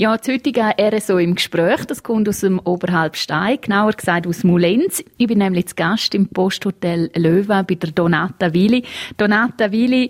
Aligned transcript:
Ja, 0.00 0.16
das 0.16 0.28
heutige 0.28 0.62
RSO 0.80 1.18
im 1.18 1.34
Gespräch, 1.34 1.84
das 1.84 2.02
kommt 2.02 2.26
aus 2.26 2.40
dem 2.40 2.58
Oberhalbstein, 2.58 3.60
genauer 3.60 3.92
gesagt 3.92 4.26
aus 4.26 4.44
Mulenz. 4.44 5.04
Ich 5.18 5.26
bin 5.26 5.36
nämlich 5.36 5.66
zu 5.66 5.74
Gast 5.74 6.14
im 6.14 6.26
Posthotel 6.26 7.10
Löwe 7.14 7.62
bei 7.64 7.74
der 7.74 7.90
Donata 7.90 8.54
Willi. 8.54 8.82
Donata 9.18 9.70
Willi, 9.70 10.08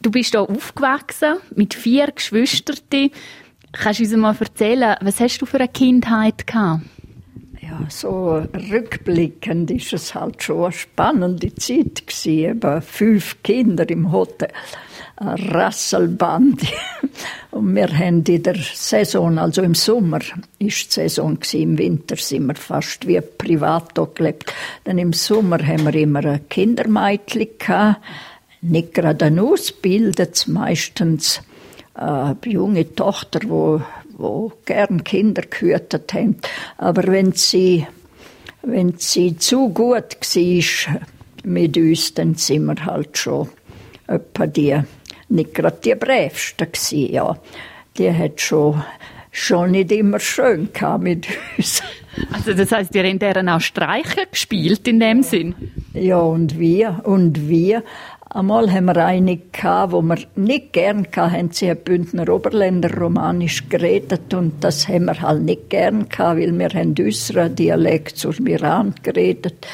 du 0.00 0.10
bist 0.10 0.30
hier 0.30 0.40
aufgewachsen 0.40 1.34
mit 1.54 1.74
vier 1.74 2.10
Geschwistern. 2.10 2.78
Kannst 3.72 4.00
du 4.00 4.04
uns 4.04 4.16
mal 4.16 4.34
erzählen, 4.40 4.96
was 5.02 5.20
hast 5.20 5.42
du 5.42 5.44
für 5.44 5.58
eine 5.58 5.68
Kindheit 5.68 6.46
gehabt? 6.46 6.84
Ja, 7.68 7.84
so 7.90 8.42
rückblickend 8.70 9.70
ist 9.70 9.92
es 9.92 10.14
halt 10.14 10.42
schon 10.42 10.64
eine 10.64 10.72
spannende 10.72 11.54
Zeit 11.54 12.06
gewesen. 12.06 12.38
Eben 12.38 12.80
fünf 12.80 13.42
Kinder 13.42 13.86
im 13.90 14.10
Hotel. 14.10 14.48
Eine 15.16 15.52
Rasselband. 15.52 16.62
Und 17.50 17.74
wir 17.74 17.88
haben 17.88 18.24
in 18.24 18.42
der 18.42 18.56
Saison, 18.56 19.38
also 19.38 19.60
im 19.60 19.74
Sommer, 19.74 20.20
ist 20.58 20.86
die 20.86 20.92
Saison 20.94 21.34
gewesen. 21.34 21.60
Im 21.60 21.78
Winter 21.78 22.16
sind 22.16 22.46
wir 22.46 22.54
fast 22.54 23.06
wie 23.06 23.20
privat 23.20 23.94
gelebt. 24.14 24.54
Dann 24.84 24.96
im 24.96 25.12
Sommer 25.12 25.58
haben 25.58 25.84
wir 25.84 25.94
immer 25.94 26.24
ein 26.24 26.48
gehabt. 27.58 28.00
Nicht 28.62 28.94
gerade 28.94 29.26
ein 29.26 29.38
meistens 30.46 31.42
eine 31.92 32.36
junge 32.46 32.94
Tochter, 32.94 33.40
wo 33.46 33.82
wo 34.18 34.52
gern 34.66 35.04
Kinder 35.04 35.42
gehütet 35.42 36.12
haben. 36.12 36.36
Aber 36.76 37.04
wenn 37.04 37.32
sie, 37.32 37.86
wenn 38.62 38.98
sie 38.98 39.36
zu 39.36 39.70
gut 39.70 40.16
war 40.20 41.00
mit 41.44 41.76
uns, 41.76 42.14
dann 42.14 42.34
sind 42.34 42.66
wir 42.66 42.84
halt 42.84 43.16
schon 43.16 43.48
etwa 44.06 44.46
die, 44.46 44.78
nicht 45.28 45.54
gerade 45.54 45.78
die 45.82 45.94
Brävsten 45.94 46.66
gewesen, 46.70 47.12
ja. 47.12 47.38
Die 47.96 48.12
hat 48.12 48.40
schon, 48.40 48.82
schon 49.30 49.72
nicht 49.72 49.92
immer 49.92 50.20
schön 50.20 50.68
mit 51.00 51.26
uns. 51.56 51.82
Also 52.32 52.52
das 52.52 52.72
heißt, 52.72 52.92
ihr 52.96 53.04
habt 53.04 53.22
deren 53.22 53.48
auch 53.48 53.60
Streicher 53.60 54.26
gespielt 54.26 54.88
in 54.88 54.98
dem 54.98 55.22
Sinn? 55.22 55.54
Ja, 55.94 56.18
und 56.18 56.58
wir, 56.58 57.02
und 57.04 57.48
wir. 57.48 57.84
Einmal 58.30 58.70
haben 58.70 58.84
wir 58.84 58.96
eine 59.04 59.38
gehabt, 59.38 59.92
wo 59.92 60.02
wir 60.02 60.18
nicht 60.36 60.74
gern 60.74 61.06
hatten. 61.16 61.50
Sie 61.50 61.70
hat 61.70 61.84
Bündner 61.84 62.28
Oberländer 62.28 62.94
Romanisch 62.94 63.70
geredet 63.70 64.34
und 64.34 64.62
das 64.62 64.86
haben 64.86 65.06
wir 65.06 65.20
halt 65.22 65.42
nicht 65.42 65.70
gern 65.70 66.10
gehabt, 66.10 66.38
weil 66.38 66.58
wir 66.58 66.68
haben 66.68 66.94
unseren 66.98 67.54
Dialekt 67.54 68.18
zur 68.18 68.34
Miran 68.40 68.94
geredet. 69.02 69.66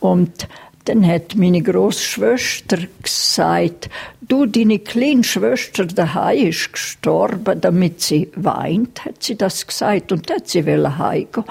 Und 0.00 0.48
dann 0.86 1.06
hat 1.06 1.36
meine 1.36 1.62
Großschwester 1.62 2.78
gesagt, 3.02 3.90
du, 4.22 4.46
deine 4.46 4.78
kleine 4.78 5.22
Schwester 5.22 5.84
daheim 5.84 6.46
ist 6.48 6.72
gestorben, 6.72 7.60
damit 7.60 8.00
sie 8.00 8.30
weint, 8.34 9.04
hat 9.04 9.22
sie 9.22 9.36
das 9.36 9.66
gesagt 9.66 10.12
und 10.12 10.30
hat 10.30 10.48
sie 10.48 10.64
heimgehen. 10.64 11.44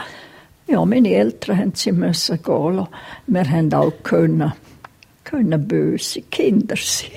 Ja, 0.68 0.84
meine 0.86 1.14
Eltern 1.14 1.58
haben 1.58 1.76
sie 1.76 1.92
müssen 1.92 2.42
gehen 2.42 2.76
lassen. 2.76 2.90
Wir 3.28 3.50
haben 3.50 3.74
auch 3.74 3.94
können 4.04 4.54
können 5.32 5.68
böse 5.68 6.22
Kinder 6.24 6.76
sein. 6.76 7.12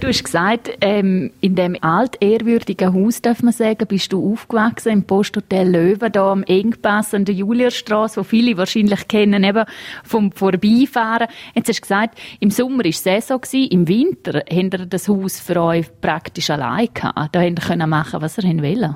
Du 0.00 0.08
hast 0.08 0.24
gesagt, 0.24 0.70
ähm, 0.80 1.30
in 1.40 1.54
dem 1.54 1.76
altehrwürdigen 1.80 2.94
Haus, 2.94 3.22
darf 3.22 3.42
man 3.42 3.52
sagen, 3.52 3.86
bist 3.86 4.12
du 4.12 4.32
aufgewachsen 4.32 4.92
im 4.92 5.02
Posthotel 5.04 5.68
Löwen, 5.68 6.10
da 6.10 6.32
am 6.32 6.42
Engpass 6.42 7.14
an 7.14 7.26
der 7.26 7.34
Julierstraße, 7.34 8.20
wo 8.20 8.24
viele 8.24 8.56
wahrscheinlich 8.56 9.06
kennen, 9.06 9.44
eben 9.44 9.64
vom 10.02 10.32
Vorbeifahren. 10.32 11.28
Jetzt 11.54 11.68
hast 11.68 11.78
du 11.78 11.82
gesagt, 11.82 12.18
im 12.40 12.50
Sommer 12.50 12.78
war 12.78 12.86
es 12.86 13.02
Saison, 13.02 13.40
im 13.52 13.86
Winter 13.86 14.42
habt 14.50 14.52
ihr 14.52 14.86
das 14.86 15.08
Haus 15.08 15.38
für 15.38 15.60
euch 15.62 15.86
praktisch 16.00 16.50
allein 16.50 16.88
gehabt. 16.92 17.34
Da 17.34 17.42
habt 17.42 17.70
ihr 17.70 17.86
machen, 17.86 18.22
was 18.22 18.38
ihr 18.38 18.44
wollt. 18.44 18.94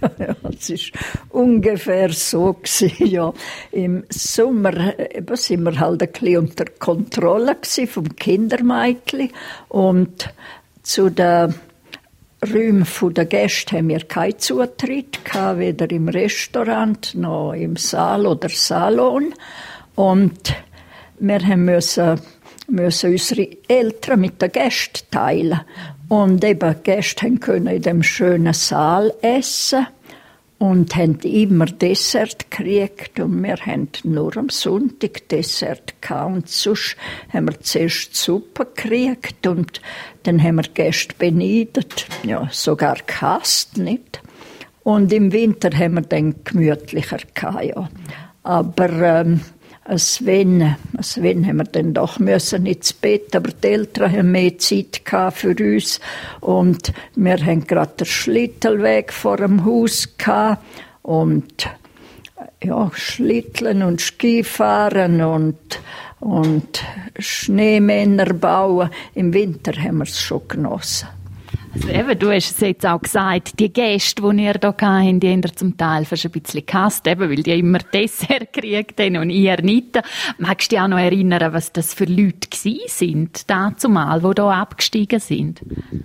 es 0.58 0.70
ist 0.70 0.92
ungefähr 1.30 2.10
so 2.12 2.52
gewesen, 2.54 3.06
ja. 3.06 3.32
Im 3.72 4.04
Sommer 4.08 4.98
eben, 4.98 5.36
sind 5.36 5.62
wir 5.64 5.78
halt 5.78 6.02
ein 6.02 6.12
bisschen 6.12 6.38
unter 6.38 6.64
Kontrolle 6.64 7.56
vom 7.86 8.16
Kindermädchen 8.16 9.30
und 9.68 10.32
zu 10.82 11.10
den 11.10 11.54
Räumen 12.40 12.86
der 13.14 13.26
Gäste 13.26 13.76
haben 13.76 13.88
wir 13.88 14.00
keinen 14.00 14.38
Zutritt 14.38 15.24
gehabt, 15.24 15.58
weder 15.58 15.90
im 15.90 16.08
Restaurant 16.08 17.14
noch 17.16 17.52
im 17.52 17.76
Saal 17.76 18.26
oder 18.26 18.48
Salon 18.48 19.34
und 19.96 20.54
wir 21.18 21.44
haben 21.44 21.64
müssen 21.64 22.20
müssen 22.68 23.12
unsere 23.12 23.48
Eltern 23.66 24.20
mit 24.20 24.40
den 24.40 24.52
Gästen 24.52 25.10
teilen. 25.10 25.60
Und 26.08 26.42
eben, 26.44 26.82
Gäste 26.82 27.30
können 27.36 27.66
in 27.66 27.82
dem 27.82 28.02
schönen 28.02 28.54
Saal 28.54 29.12
essen 29.20 29.86
und 30.58 30.96
haben 30.96 31.20
immer 31.20 31.66
Dessert 31.66 32.50
gekriegt 32.50 33.20
und 33.20 33.42
wir 33.42 33.56
haben 33.56 33.88
nur 34.02 34.36
am 34.36 34.48
Sonntag 34.48 35.28
Dessert 35.28 36.00
gehabt 36.00 36.34
und 36.34 36.48
sonst 36.48 36.96
haben 37.32 37.48
wir 37.48 37.60
zuerst 37.60 38.16
Suppe 38.16 38.66
gekriegt 38.74 39.46
und 39.46 39.80
dann 40.24 40.42
haben 40.42 40.56
wir 40.56 40.64
Gäste 40.74 41.14
beneidet, 41.16 42.06
ja, 42.24 42.48
sogar 42.50 42.96
gehasst, 43.06 43.78
nicht? 43.78 44.20
Und 44.82 45.12
im 45.12 45.32
Winter 45.32 45.70
haben 45.76 45.94
wir 45.94 46.02
dann 46.02 46.34
gemütlicher 46.42 47.18
gehabt, 47.34 47.64
ja. 47.64 47.88
Aber 48.42 48.90
ähm, 48.90 49.40
Sven, 49.96 50.76
Sven 51.00 51.46
haben 51.46 51.58
wir 51.58 51.64
dann 51.64 51.94
doch 51.94 52.18
müssen 52.18 52.66
ins 52.66 52.92
Bett, 52.92 53.34
aber 53.34 53.50
die 53.50 53.68
Eltern 53.68 54.12
haben 54.12 54.32
mehr 54.32 54.58
Zeit 54.58 55.02
für 55.32 55.56
uns 55.58 56.00
und 56.40 56.92
wir 57.14 57.44
haben 57.44 57.66
gerade 57.66 57.94
den 58.00 58.06
Schlittelweg 58.06 59.12
vor 59.12 59.38
dem 59.38 59.64
Haus 59.64 60.16
gehabt 60.18 60.62
und 61.02 61.68
ja, 62.62 62.90
Schlitteln 62.92 63.82
und 63.82 64.00
Skifahren 64.00 65.22
und 65.22 65.80
und 66.20 66.84
Schneemänner 67.18 68.32
bauen. 68.34 68.90
Im 69.14 69.32
Winter 69.32 69.72
haben 69.72 69.98
wir 69.98 70.04
es 70.04 70.20
schon 70.20 70.48
genossen. 70.48 71.08
Also 71.74 71.88
eben, 71.88 72.18
du 72.18 72.30
hast 72.30 72.52
es 72.52 72.60
jetzt 72.60 72.86
auch 72.86 73.00
gesagt, 73.00 73.58
die 73.58 73.72
Gäste, 73.72 74.22
die 74.22 74.42
ihr 74.42 74.52
hier 74.52 74.76
hatten, 74.80 75.20
die 75.20 75.26
ihr 75.26 75.54
zum 75.54 75.76
Teil 75.76 76.04
fast 76.04 76.24
ein 76.24 76.32
bisschen 76.32 76.64
gehasst, 76.64 77.06
eben, 77.06 77.28
weil 77.28 77.42
die 77.42 77.58
immer 77.58 77.78
Dessert 77.92 78.52
gekriegt 78.52 78.98
haben 79.00 79.16
und 79.16 79.30
ihr 79.30 79.60
nicht. 79.62 80.00
Magst 80.38 80.70
du 80.72 80.76
dich 80.76 80.82
auch 80.82 80.88
noch 80.88 80.98
erinnern, 80.98 81.52
was 81.52 81.72
das 81.72 81.94
für 81.94 82.04
Leute 82.04 82.48
sind, 82.86 83.48
dazumal, 83.50 84.20
die 84.20 84.32
hier 84.34 84.44
abgestiegen 84.44 85.20
sind? 85.20 85.60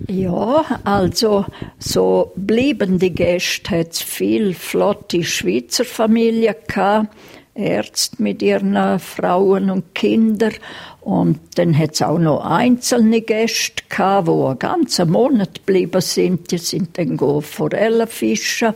Ja, 0.08 0.64
also 0.84 1.46
so 1.78 2.32
bleibende 2.36 3.10
Gäste 3.10 3.78
hat 3.78 3.92
es 3.92 4.02
viele 4.02 4.54
flotte 4.54 5.22
Schweizer 5.22 5.84
Familien 5.84 6.54
gehabt, 6.66 7.08
Ärzte 7.54 8.22
mit 8.22 8.42
ihren 8.42 8.98
Frauen 8.98 9.70
und 9.70 9.94
Kindern 9.94 10.54
und 11.00 11.38
dann 11.56 11.76
hat 11.78 11.92
es 11.92 12.02
auch 12.02 12.18
noch 12.18 12.44
einzelne 12.44 13.20
Gäste 13.20 13.82
gehabt, 13.88 14.28
die 14.28 14.32
einen 14.32 14.58
ganzen 14.58 15.10
Monat 15.10 15.54
geblieben 15.54 16.00
sind. 16.00 16.50
Die 16.50 16.58
sind 16.58 16.98
dann 16.98 17.18
Forellen 17.42 18.08
fischen 18.08 18.74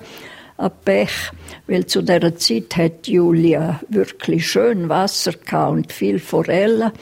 am 0.59 0.71
Pech, 0.85 1.33
weil 1.67 1.87
zu 1.87 2.03
dieser 2.03 2.37
Zeit 2.37 2.77
hat 2.77 3.07
Julia 3.07 3.81
wirklich 3.89 4.47
schön 4.47 4.89
Wasser 4.89 5.33
gehabt 5.33 5.73
und 5.73 5.93
viel 5.93 6.19
Forellen. 6.19 6.93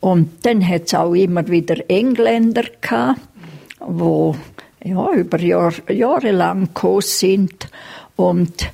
Und 0.00 0.44
dann 0.46 0.66
hat 0.66 0.84
es 0.86 0.94
auch 0.94 1.14
immer 1.14 1.46
wieder 1.48 1.76
Engländer 1.88 2.64
gehabt, 2.80 3.20
wo 3.80 4.36
ja, 4.84 5.12
über 5.12 5.40
Jahr, 5.40 5.72
Jahre 5.88 6.32
lang 6.32 6.66
gekommen 6.66 7.00
sind. 7.02 7.68
Und 8.16 8.70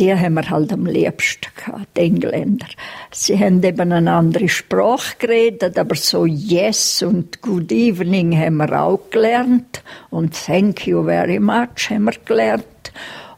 die 0.00 0.14
haben 0.14 0.34
wir 0.34 0.48
halt 0.48 0.72
am 0.72 0.86
liebsten 0.86 1.46
gehabt, 1.54 1.96
die 1.96 2.00
Engländer. 2.00 2.66
Sie 3.10 3.38
haben 3.38 3.62
eben 3.62 3.92
eine 3.92 4.10
andere 4.10 4.48
Sprache 4.48 5.16
geredet, 5.18 5.78
aber 5.78 5.94
so 5.94 6.24
Yes 6.24 7.02
und 7.02 7.42
Good 7.42 7.70
Evening 7.70 8.34
haben 8.36 8.56
wir 8.56 8.80
auch 8.80 9.10
gelernt 9.10 9.82
und 10.08 10.34
Thank 10.46 10.86
you 10.86 11.04
very 11.04 11.38
much 11.38 11.90
haben 11.90 12.04
wir 12.04 12.14
gelernt. 12.24 12.64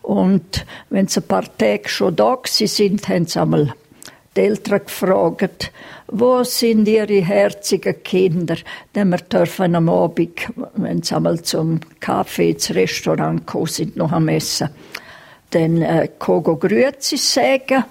Und 0.02 0.64
wenn 0.88 1.08
sie 1.08 1.20
ein 1.20 1.26
paar 1.26 1.44
Tage 1.58 1.88
schon 1.88 2.14
da 2.14 2.38
sind, 2.44 3.08
haben 3.08 3.26
sie 3.26 3.40
einmal 3.40 3.74
die 4.36 4.40
Eltern 4.40 4.82
gefragt, 4.84 5.72
wo 6.06 6.44
sind 6.44 6.86
ihre 6.86 7.24
herzigen 7.24 8.02
Kinder, 8.04 8.56
denn 8.94 9.08
wir 9.08 9.18
dürfen 9.18 9.74
am 9.74 9.88
Abend, 9.88 10.48
wenn 10.76 11.02
sie 11.02 11.16
einmal 11.16 11.42
zum 11.42 11.80
Kaffee 11.98 12.50
ins 12.50 12.72
Restaurant 12.72 13.46
gekommen 13.46 13.66
sind, 13.66 13.96
noch 13.96 14.12
am 14.12 14.28
Essen 14.28 14.70
dann 15.54 15.82
äh, 15.82 16.08
Kogo 16.18 16.56
Grüezi 16.56 17.16
sagen. 17.16 17.84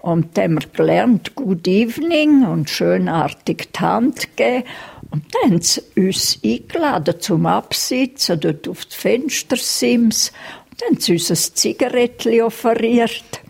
Und 0.00 0.36
dann 0.36 0.44
haben 0.44 0.62
wir 0.62 0.68
gelernt, 0.72 1.34
Good 1.36 1.68
Evening 1.68 2.44
und 2.44 2.68
schönartig 2.68 3.68
die 3.72 3.80
Hand 3.80 4.36
geben. 4.36 4.64
Und 5.10 5.24
dann 5.34 5.52
haben 5.52 5.62
sie 5.62 5.82
uns 5.94 6.40
eingeladen 6.44 7.20
zum 7.20 7.46
Absitzen, 7.46 8.40
dort 8.40 8.66
auf 8.66 8.84
die 8.86 8.96
Fenstersims. 8.96 10.32
Und 10.70 10.80
dann 10.80 10.88
haben 10.90 11.00
sie 11.00 11.12
uns 11.12 11.30
ein 11.30 11.36
Zigarettchen 11.36 12.42
offeriert. 12.42 13.42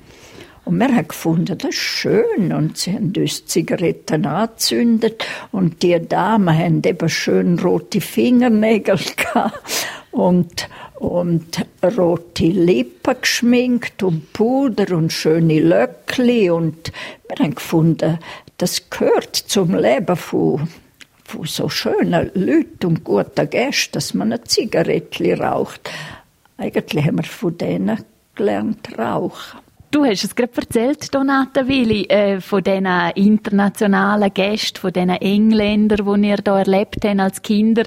Und 0.65 0.79
wir 0.79 0.95
haben 0.95 1.09
gefunden, 1.09 1.57
das 1.59 1.71
ist 1.71 1.77
schön. 1.77 2.53
Und 2.53 2.77
sie 2.77 2.93
haben 2.93 3.13
uns 3.17 3.47
Zigaretten 3.47 4.27
angezündet. 4.27 5.25
Und 5.51 5.83
die 5.83 5.99
Damen 6.07 6.57
haben 6.57 6.83
eben 6.85 7.09
schön 7.09 7.59
rote 7.59 8.01
Fingernägel 8.01 8.99
gehabt. 9.17 9.87
Und 10.11 10.69
und 11.03 11.67
rote 11.83 12.45
Lippen 12.45 13.17
geschminkt 13.21 14.05
und 14.05 14.33
Puder 14.33 14.97
und 14.97 15.13
schöne 15.13 15.59
Löckli 15.59 16.49
und 16.49 16.93
wir 17.29 17.45
haben 17.45 17.57
gefunden, 17.57 18.19
das 18.59 18.89
gehört 18.89 19.35
zum 19.35 19.75
Leben 19.75 20.15
von, 20.15 20.69
von 21.25 21.45
so 21.45 21.69
schönen 21.69 22.31
Leuten 22.35 22.87
und 22.87 23.05
guten 23.05 23.51
Gästen, 23.51 23.95
dass 23.95 24.15
man 24.15 24.33
ein 24.33 24.45
Zigarettchen 24.45 25.41
raucht. 25.43 25.91
Eigentlich 26.57 27.05
haben 27.05 27.17
wir 27.17 27.25
von 27.25 27.59
denen 27.59 28.05
gelernt 28.37 28.97
rauchen. 28.97 29.59
Du 29.91 30.05
hast 30.05 30.23
es 30.23 30.37
gerade 30.37 30.53
erzählt, 30.57 31.13
Donata 31.13 31.67
Willi, 31.67 32.05
äh, 32.05 32.41
von 32.41 32.63
diesen 32.63 32.87
internationalen 33.17 34.33
Gästen, 34.33 34.79
von 34.79 34.93
diesen 34.93 35.11
Engländern, 35.11 36.23
die 36.23 36.29
ihr 36.29 36.37
hier 36.37 36.55
erlebt 36.55 37.05
habt 37.05 37.21
als 37.21 37.43
Kinder. 37.43 37.83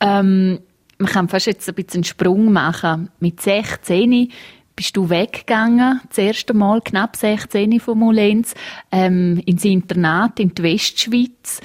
Ähm, 0.00 0.60
man 1.04 1.12
kann 1.12 1.28
fast 1.28 1.46
jetzt 1.46 1.68
ein 1.68 1.74
bisschen 1.74 1.98
einen 1.98 2.04
Sprung 2.04 2.50
machen. 2.50 3.10
Mit 3.20 3.42
16 3.42 4.32
bist 4.74 4.96
du 4.96 5.10
weggegangen, 5.10 6.00
das 6.08 6.16
erste 6.16 6.54
Mal, 6.54 6.80
knapp 6.80 7.16
16 7.16 7.78
von 7.78 7.98
Molenz, 7.98 8.54
ähm, 8.90 9.40
ins 9.44 9.66
Internat 9.66 10.40
in 10.40 10.54
die 10.54 10.62
Westschweiz. 10.62 11.60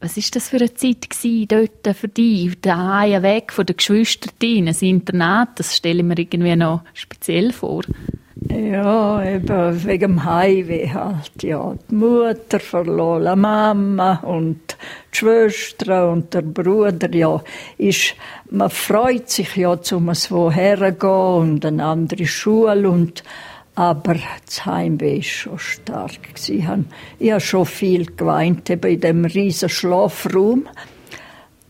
Was 0.00 0.16
ist 0.16 0.34
das 0.34 0.48
für 0.48 0.56
eine 0.56 0.72
Zeit 0.72 1.10
gewesen, 1.10 1.48
dort 1.48 1.96
für 1.96 2.08
dich? 2.08 2.60
Daheim 2.62 3.22
weg 3.22 3.52
von 3.52 3.66
den 3.66 3.76
Geschwistern, 3.76 4.32
ein 4.42 4.66
Internat, 4.66 5.60
das 5.60 5.76
stelle 5.76 6.00
ich 6.00 6.04
mir 6.06 6.18
irgendwie 6.18 6.56
noch 6.56 6.82
speziell 6.94 7.52
vor. 7.52 7.82
Ja, 8.48 9.24
eben 9.24 9.84
wegen 9.84 10.00
dem 10.00 10.24
Heimweh 10.24 10.88
halt, 10.88 11.42
ja. 11.42 11.74
Die 11.90 11.94
Mutter 11.94 12.60
verloren, 12.60 13.34
die 13.34 13.40
Mama 13.40 14.14
und 14.22 14.76
die 15.12 15.16
Schwester 15.16 16.10
und 16.10 16.34
der 16.34 16.42
Bruder, 16.42 17.14
ja. 17.14 17.42
Ist, 17.78 18.14
man 18.50 18.70
freut 18.70 19.30
sich 19.30 19.56
ja, 19.56 19.80
zum 19.80 20.12
so 20.14 20.50
hergehen 20.50 21.52
und 21.52 21.66
eine 21.66 21.84
andere 21.84 22.26
Schule 22.26 22.88
und 22.88 23.22
aber 23.74 24.16
das 24.44 24.66
Heimweh 24.66 25.16
war 25.16 25.22
schon 25.22 25.58
stark. 25.58 26.18
Ich 26.48 26.66
habe 26.66 27.40
schon 27.40 27.64
viel 27.64 28.04
geweint, 28.04 28.68
eben 28.68 28.92
in 28.92 29.00
dem 29.00 29.24
riesen 29.24 29.70
Schlafraum. 29.70 30.68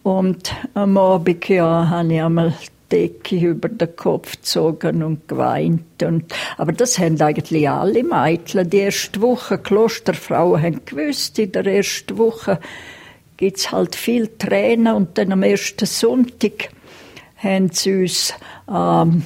Und 0.03 0.53
am 0.75 0.99
Abend 0.99 1.49
ja, 1.49 1.89
habe 1.89 2.13
ich 2.13 2.21
einmal 2.21 2.55
Decke 2.93 3.37
über 3.37 3.71
den 3.71 3.97
Kopf 3.97 4.33
gezogen 4.33 5.03
und 5.03 5.27
geweint. 5.27 6.03
Und, 6.03 6.33
aber 6.59 6.73
das 6.73 6.99
haben 6.99 7.21
eigentlich 7.21 7.69
alle 7.69 8.05
Mädchen. 8.05 8.69
Die 8.69 8.79
erste 8.79 9.21
Woche, 9.23 9.59
Klosterfrauen 9.59 10.63
haben 10.63 10.85
gewusst, 10.85 11.39
in 11.39 11.53
der 11.53 11.67
ersten 11.67 12.19
Woche 12.19 12.61
gibt 13.39 13.57
es 13.57 13.73
halt 13.73 13.97
viel 13.97 14.29
Tränen 14.39 14.95
und 14.95 15.17
dann 15.17 15.33
am 15.33 15.43
ersten 15.43 15.87
Sonntag 15.87 16.69
haben 17.39 17.71
sie 17.73 18.03
uns 18.03 18.35
ähm, 18.69 19.25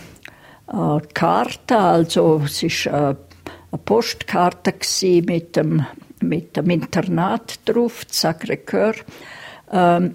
eine 0.66 1.02
Karte, 1.12 1.76
also 1.76 2.42
es 2.44 2.62
war 2.62 3.10
äh, 3.10 3.16
eine 3.72 3.78
Postkarte 3.84 4.74
mit 5.26 5.56
dem, 5.56 5.84
mit 6.22 6.56
dem 6.56 6.70
Internat 6.70 7.60
drauf, 7.66 8.06
Sacré-Cœur. 8.10 8.94
Ähm, 9.70 10.14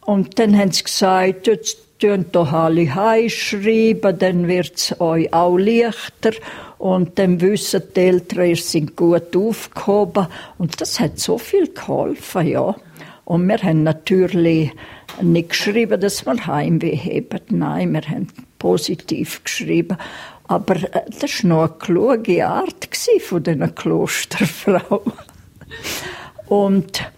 und 0.00 0.38
dann 0.38 0.58
haben 0.58 0.72
sie 0.72 0.84
gesagt, 0.84 1.46
jetzt 1.46 1.87
Tönt 1.98 2.34
doch 2.36 2.52
alle 2.52 2.94
heimschreiben, 2.94 4.18
dann 4.18 4.46
wird's 4.46 5.00
euch 5.00 5.32
auch 5.32 5.56
leichter. 5.58 6.32
Und 6.78 7.18
dann 7.18 7.40
wissen 7.40 7.82
die 7.96 8.00
Eltern, 8.00 8.50
ihr 8.50 8.56
seid 8.56 8.94
gut 8.94 9.36
aufgehoben. 9.36 10.28
Und 10.58 10.80
das 10.80 11.00
hat 11.00 11.18
so 11.18 11.38
viel 11.38 11.72
geholfen, 11.74 12.46
ja. 12.46 12.76
Und 13.24 13.48
wir 13.48 13.58
haben 13.58 13.82
natürlich 13.82 14.70
nicht 15.20 15.50
geschrieben, 15.50 16.00
dass 16.00 16.24
wir 16.24 16.46
Heimweh 16.46 16.96
haben. 16.96 17.40
Nein, 17.50 17.92
wir 17.92 18.02
haben 18.02 18.28
positiv 18.58 19.42
geschrieben. 19.42 19.98
Aber 20.46 20.76
äh, 20.76 21.02
das 21.20 21.44
war 21.44 21.48
noch 21.48 21.62
eine 21.62 21.78
kluge 21.78 22.46
Art 22.46 22.88
von 23.20 23.42
diesen 23.42 23.74
Klosterfrauen. 23.74 25.12
Und 26.48 27.10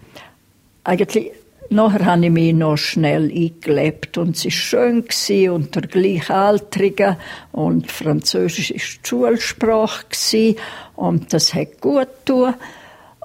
eigentlich 0.83 1.31
Nachher 1.73 2.05
habe 2.05 2.25
ich 2.25 2.31
mich 2.31 2.53
noch 2.53 2.75
schnell 2.75 3.31
eingelebt 3.31 4.17
und 4.17 4.35
es 4.35 4.43
war 4.43 4.51
schön 4.51 5.05
unter 5.51 5.79
Gleichaltrigen 5.79 7.15
und 7.53 7.89
Französisch 7.89 8.71
war 8.71 8.77
die 8.77 9.07
Schulsprache 9.07 10.55
und 10.97 11.31
das 11.31 11.53
hat 11.53 11.79
gut 11.79 12.09
getan. 12.25 12.55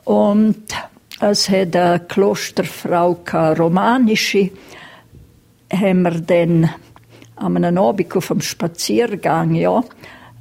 Und 0.04 0.62
es 1.18 1.48
hat 1.50 1.74
eine 1.74 1.98
Klosterfrau, 1.98 3.18
eine 3.32 3.58
romanische, 3.58 4.50
haben 5.72 6.02
wir 6.02 6.20
dann 6.20 6.70
an 7.34 7.56
einem 7.56 7.78
Abend 7.78 8.14
auf 8.14 8.28
dem 8.28 8.42
Spaziergang, 8.42 9.56
ja, 9.56 9.82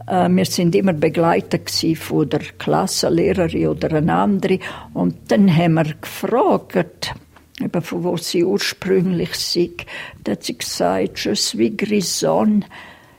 äh, 0.06 0.30
wir 0.30 0.46
sind 0.46 0.76
immer 0.76 0.94
begleitet 0.94 1.72
von 1.98 2.30
der 2.30 2.42
Klassenlehrerin 2.60 3.68
oder 3.68 3.94
einer 3.94 4.20
anderen. 4.20 4.60
Und 4.94 5.32
dann 5.32 5.58
haben 5.58 5.74
wir 5.74 5.96
gefragt, 6.00 7.16
eben 7.62 7.82
von 7.82 8.04
wo 8.04 8.18
sie 8.18 8.44
ursprünglich 8.44 9.36
sind, 9.36 9.86
da 10.24 10.34
hat 10.34 10.44
sie 10.44 10.58
gesagt, 10.58 11.20
je 11.24 11.36
suis 11.36 11.78
Grison. 11.78 12.66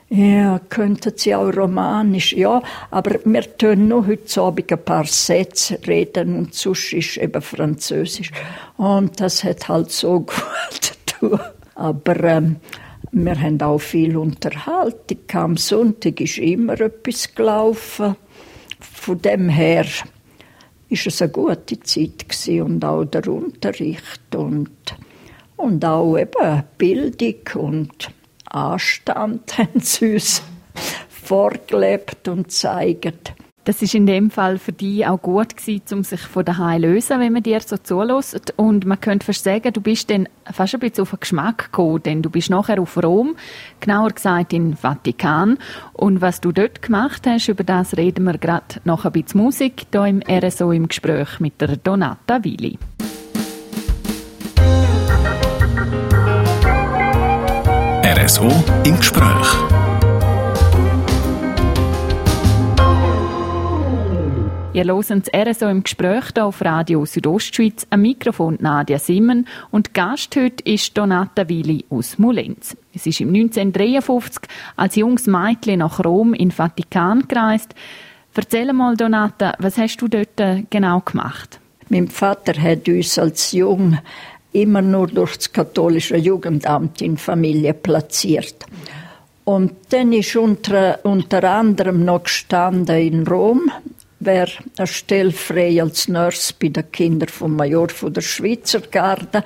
Ja, 0.08 0.60
könnten 0.68 1.14
sie 1.16 1.34
auch 1.34 1.48
romanisch, 1.48 2.32
ja, 2.32 2.62
aber 2.92 3.18
wir 3.24 3.42
können 3.42 3.88
nur 3.88 4.06
heute 4.06 4.40
Abend 4.40 4.70
ein 4.70 4.84
paar 4.84 5.04
Sätze 5.04 5.80
reden 5.84 6.36
und 6.36 6.54
sonst 6.54 6.92
ist 6.92 7.16
eben 7.16 7.42
Französisch. 7.42 8.30
Und 8.76 9.18
das 9.18 9.42
hat 9.42 9.68
halt 9.68 9.90
so 9.90 10.20
gut 10.20 10.92
getan. 11.06 11.40
Aber 11.74 12.22
ähm, 12.22 12.56
wir 13.10 13.40
haben 13.40 13.60
auch 13.62 13.78
viel 13.78 14.16
Unterhaltung. 14.16 15.18
Am 15.32 15.56
Sonntag 15.56 16.20
ist 16.20 16.38
immer 16.38 16.80
etwas 16.80 17.34
gelaufen. 17.34 18.14
Von 18.78 19.20
dem 19.22 19.48
her 19.48 19.86
ist 20.88 21.06
es 21.06 21.22
eine 21.22 21.32
gute 21.32 21.80
Zeit 21.80 22.28
gewesen 22.28 22.62
und 22.62 22.84
auch 22.84 23.04
der 23.04 23.26
Unterricht 23.28 24.34
und, 24.34 24.70
und 25.56 25.84
auch 25.84 26.16
eben 26.16 26.62
Bildung 26.78 27.34
und 27.54 28.10
Anstand 28.46 29.58
haben 29.58 29.80
sie 29.80 30.14
uns 30.14 30.42
vorgelebt 31.08 32.28
und 32.28 32.44
gezeigt. 32.44 33.32
Das 33.66 33.82
ist 33.82 33.96
in 33.96 34.06
dem 34.06 34.30
Fall 34.30 34.58
für 34.58 34.70
dich 34.70 35.04
auch 35.08 35.20
gut 35.20 35.56
gewesen, 35.56 35.82
um 35.90 36.04
sich 36.04 36.20
von 36.20 36.44
daheim 36.44 36.80
zu 36.80 36.86
lösen, 36.86 37.18
wenn 37.18 37.32
man 37.32 37.42
dir 37.42 37.60
so 37.60 37.76
zulässt. 37.76 38.54
Und 38.56 38.86
man 38.86 39.00
könnte 39.00 39.26
fast 39.26 39.42
sagen, 39.42 39.72
du 39.72 39.80
bist 39.80 40.08
dann 40.08 40.28
fast 40.44 40.74
ein 40.74 40.80
bisschen 40.80 41.02
auf 41.02 41.10
den 41.10 41.18
Geschmack 41.18 41.64
gekommen, 41.64 42.00
denn 42.00 42.22
du 42.22 42.30
bist 42.30 42.48
nachher 42.48 42.80
auf 42.80 42.96
Rom, 43.02 43.34
genauer 43.80 44.10
gesagt 44.10 44.52
in 44.52 44.76
Vatikan. 44.76 45.58
Und 45.94 46.20
was 46.20 46.40
du 46.40 46.52
dort 46.52 46.80
gemacht 46.80 47.26
hast, 47.26 47.48
über 47.48 47.64
das 47.64 47.96
reden 47.96 48.22
wir 48.22 48.38
gerade 48.38 48.80
noch 48.84 49.04
ein 49.04 49.10
bisschen 49.10 49.40
Musik, 49.40 49.86
hier 49.90 50.04
im 50.04 50.22
RSO 50.22 50.70
im 50.70 50.86
Gespräch 50.86 51.40
mit 51.40 51.60
der 51.60 51.76
Donata 51.76 52.44
Willi. 52.44 52.78
RSO 58.04 58.48
im 58.84 58.96
Gespräch. 58.96 59.65
Ihr 64.76 64.84
hört 64.84 65.08
das 65.08 65.32
RSO 65.34 65.68
im 65.68 65.84
Gespräch 65.84 66.24
hier 66.34 66.44
auf 66.44 66.60
Radio 66.60 67.06
Südostschweiz. 67.06 67.86
Am 67.88 68.02
Mikrofon 68.02 68.58
Nadia 68.60 68.98
Simmen 68.98 69.48
und 69.70 69.94
Gast 69.94 70.36
heute 70.36 70.62
ist 70.64 70.98
Donata 70.98 71.48
Willi 71.48 71.86
aus 71.88 72.18
Mulenz. 72.18 72.76
Es 72.94 73.06
ist 73.06 73.22
im 73.22 73.28
1953 73.28 74.42
als 74.76 74.96
junges 74.96 75.28
Mädchen 75.28 75.78
nach 75.78 76.04
Rom 76.04 76.34
in 76.34 76.50
Vatikan 76.50 77.26
gereist. 77.26 77.74
Erzähl 78.34 78.70
mal, 78.74 78.98
Donata, 78.98 79.54
was 79.60 79.78
hast 79.78 79.96
du 80.02 80.08
dort 80.08 80.38
äh, 80.40 80.64
genau 80.68 81.00
gemacht? 81.00 81.58
Mein 81.88 82.08
Vater 82.08 82.60
hat 82.60 82.86
uns 82.86 83.18
als 83.18 83.52
Jung 83.52 83.96
immer 84.52 84.82
nur 84.82 85.06
durch 85.06 85.38
das 85.38 85.52
katholische 85.54 86.18
Jugendamt 86.18 87.00
in 87.00 87.16
Familie 87.16 87.72
platziert. 87.72 88.66
Und 89.44 89.72
dann 89.88 90.12
ist 90.12 90.36
unter, 90.36 90.98
unter 91.04 91.44
anderem 91.44 92.04
noch 92.04 92.24
gestanden 92.24 92.98
in 92.98 93.26
Rom 93.26 93.70
wäre 94.26 94.50
eine 94.76 94.86
Stelle 94.86 95.32
frei 95.32 95.80
als 95.80 96.08
Nurse 96.08 96.52
bei 96.60 96.68
den 96.68 96.90
Kindern 96.92 97.28
vom 97.28 97.56
Major 97.56 97.88
von 97.88 98.12
der 98.12 98.20
Schweizer 98.20 98.80
Garde. 98.80 99.42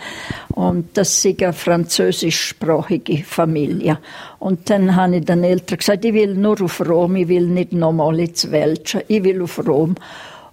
Und 0.49 0.96
das 0.96 1.25
ist 1.25 1.42
eine 1.42 1.52
französischsprachige 1.52 3.22
Familie. 3.25 3.99
Und 4.38 4.68
dann 4.70 4.96
habe 4.96 5.18
ich 5.18 5.25
den 5.25 5.44
Eltern 5.44 5.78
gesagt, 5.78 6.04
ich 6.04 6.14
will 6.14 6.34
nur 6.34 6.60
auf 6.62 6.80
Rom, 6.80 7.16
ich 7.16 7.28
will 7.28 7.46
nicht 7.46 7.72
nochmal 7.72 8.18
ins 8.18 8.50
Welschen, 8.50 9.02
ich 9.06 9.22
will 9.22 9.42
auf 9.42 9.64
Rom. 9.66 9.94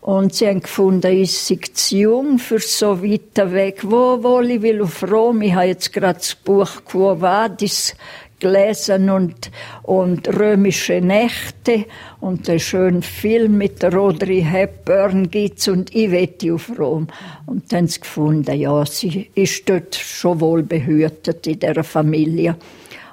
Und 0.07 0.35
sie 0.35 0.47
haben 0.47 0.61
gefunden, 0.61 1.11
ich 1.11 1.37
sei 1.37 1.59
zu 1.73 1.97
jung 1.97 2.39
für 2.39 2.59
so 2.59 3.03
weit 3.03 3.35
weg. 3.51 3.81
Wo, 3.83 4.23
wo, 4.23 4.39
ich 4.39 4.61
will 4.61 4.81
auf 4.81 5.03
Rom. 5.03 5.41
Ich 5.41 5.53
habe 5.53 5.65
jetzt 5.65 5.91
gerade 5.91 6.19
das 6.19 6.33
Buch 6.33 6.69
Quo 6.85 7.19
Vadis 7.19 7.93
gelesen 8.39 9.09
und, 9.09 9.51
und 9.83 10.27
römische 10.27 11.01
Nächte 11.01 11.85
und 12.19 12.49
einen 12.49 12.59
schönen 12.59 13.01
Film 13.01 13.57
mit 13.57 13.81
der 13.81 13.93
Audrey 13.93 14.41
Hepburn 14.41 15.29
gibt's 15.29 15.67
und 15.67 15.93
ich 15.95 16.11
wette 16.11 16.53
auf 16.53 16.71
Rom. 16.77 17.07
Und 17.45 17.71
dann 17.71 17.79
haben 17.79 17.87
sie 17.87 17.99
gefunden, 17.99 18.59
ja, 18.59 18.85
sie 18.85 19.29
ist 19.33 19.67
dort 19.69 19.95
schon 19.95 20.39
wohl 20.41 20.63
behütet 20.63 21.47
in 21.47 21.59
dieser 21.59 21.83
Familie. 21.83 22.55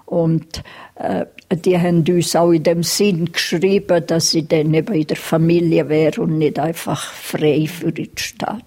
Und 0.06 0.62
äh, 0.96 1.24
die 1.50 1.78
haben 1.78 2.04
uns 2.08 2.36
auch 2.36 2.52
in 2.52 2.62
dem 2.62 2.82
Sinn 2.82 3.32
geschrieben, 3.32 4.04
dass 4.06 4.30
sie 4.30 4.46
dann 4.46 4.74
eben 4.74 4.94
in 4.94 5.06
der 5.06 5.16
Familie 5.16 5.88
wäre 5.88 6.20
und 6.22 6.38
nicht 6.38 6.58
einfach 6.58 7.12
frei 7.12 7.66
für 7.66 7.92
die 7.92 8.10
Stadt. 8.16 8.62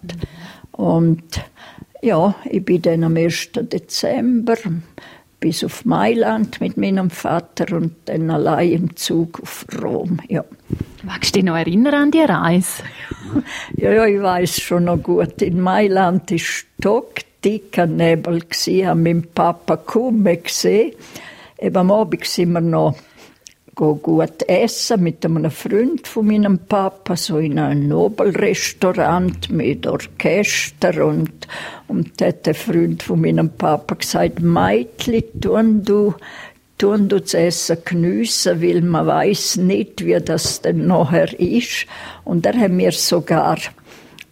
Und 0.72 1.24
ja, 2.02 2.36
ich 2.46 2.64
bin 2.64 2.82
dann 2.82 3.04
am 3.04 3.18
1. 3.18 3.50
Dezember 3.54 4.56
bis 5.40 5.64
auf 5.64 5.86
Mailand 5.86 6.60
mit 6.62 6.78
meinem 6.78 7.10
Vater 7.10 7.76
und 7.76 7.94
dann 8.06 8.30
allein 8.32 8.72
im 8.72 8.96
Zug 8.96 9.42
auf 9.42 9.66
Rom. 9.82 10.20
Ja. 10.28 10.44
Magst 11.04 11.36
du 11.36 11.40
dich 11.40 11.46
noch 11.46 11.56
erinnern 11.56 11.94
an 11.94 12.12
die 12.12 12.22
Reise? 12.22 12.84
ja, 13.78 13.92
ja, 13.92 14.06
ich 14.06 14.22
weiß 14.22 14.62
schon 14.62 14.86
noch 14.86 14.98
gut. 14.98 15.42
In 15.42 15.62
Mailand 15.62 16.32
war 16.32 16.40
stockdicker 16.40 17.86
Nebel. 17.86 18.44
Ich 18.66 18.86
habe 18.86 19.00
meinen 19.00 19.28
Papa 19.34 19.78
kaum 19.78 20.24
mehr 20.24 20.38
gesehen. 20.38 20.94
Eben 21.60 21.78
am 21.78 21.92
Abend 21.92 22.26
sind 22.26 22.52
wir 22.52 22.62
noch 22.62 22.96
gut 23.78 24.42
essen 24.48 25.04
mit 25.04 25.24
einem 25.24 25.52
Freund 25.52 26.08
von 26.08 26.26
meinem 26.26 26.58
Papa, 26.58 27.16
so 27.16 27.38
in 27.38 27.60
einem 27.60 27.88
Nobelrestaurant 27.88 29.52
mit 29.52 29.86
Orchester 29.86 31.06
und, 31.06 31.48
und 31.88 32.20
da 32.20 32.28
hat 32.28 32.48
der 32.48 32.56
Freund 32.56 33.04
von 33.04 33.22
meinem 33.22 33.52
Papa 33.52 33.94
gesagt, 33.96 34.42
Meitli, 34.42 35.24
tun 35.40 35.84
du, 35.84 36.16
tun 36.80 37.08
du 37.08 37.22
das 37.22 37.36
Essen 37.36 37.78
geniessen, 37.86 38.64
weil 38.64 38.82
man 38.82 39.06
weiß 39.06 39.58
nicht, 39.58 40.04
wie 40.04 40.20
das 40.20 40.62
denn 40.62 40.88
nachher 40.88 41.40
ist. 41.40 41.86
Und 42.24 42.48
er 42.48 42.58
hat 42.58 42.72
mir 42.72 42.92
sogar 42.92 43.60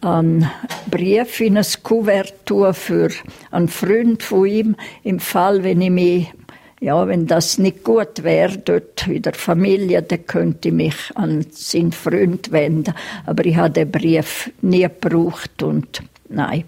einen 0.00 0.50
Brief 0.90 1.40
in 1.40 1.56
ein 1.56 1.66
Kuvert 1.84 2.34
für 2.72 3.10
einen 3.52 3.68
Freund 3.68 4.24
von 4.24 4.46
ihm, 4.46 4.76
im 5.04 5.20
Fall, 5.20 5.62
wenn 5.62 5.80
ich 5.80 5.90
mich 5.90 6.32
ja, 6.80 7.08
wenn 7.08 7.26
das 7.26 7.58
nicht 7.58 7.84
gut 7.84 8.22
wäre 8.22 8.58
dort 8.58 9.06
in 9.06 9.22
der 9.22 9.34
Familie, 9.34 10.02
dann 10.02 10.26
könnte 10.26 10.68
ich 10.68 10.74
mich 10.74 10.96
an 11.14 11.46
seinen 11.50 11.92
Freund 11.92 12.52
wenden. 12.52 12.94
Aber 13.24 13.46
ich 13.46 13.56
habe 13.56 13.70
den 13.70 13.90
Brief 13.90 14.50
nie 14.60 14.82
gebraucht 14.82 15.62
und 15.62 16.02
nein. 16.28 16.64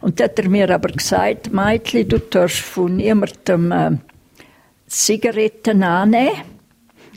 Und 0.00 0.20
dann 0.20 0.28
hat 0.28 0.38
er 0.38 0.48
mir 0.48 0.70
aber 0.70 0.90
gesagt, 0.90 1.52
Mädchen, 1.52 2.08
du 2.08 2.18
darfst 2.18 2.60
von 2.60 2.96
niemandem 2.96 3.72
äh, 3.72 3.90
Zigaretten 4.86 5.82
annehmen. 5.82 6.42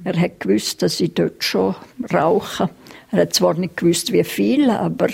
Er 0.03 0.19
hat 0.19 0.39
gewusst, 0.39 0.81
dass 0.81 0.99
ich 0.99 1.13
dort 1.13 1.43
schon 1.43 1.75
rauche. 2.13 2.69
Er 3.11 3.21
hat 3.21 3.33
zwar 3.33 3.55
nicht 3.55 3.77
gewusst, 3.77 4.11
wie 4.11 4.23
viel, 4.23 4.69
aber 4.69 5.07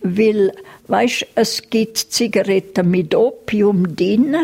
weil, 0.00 0.52
weißt, 0.86 1.26
es 1.34 1.68
gibt 1.68 1.98
Zigaretten 1.98 2.90
mit 2.90 3.14
Opium 3.14 3.96
drin 3.96 4.36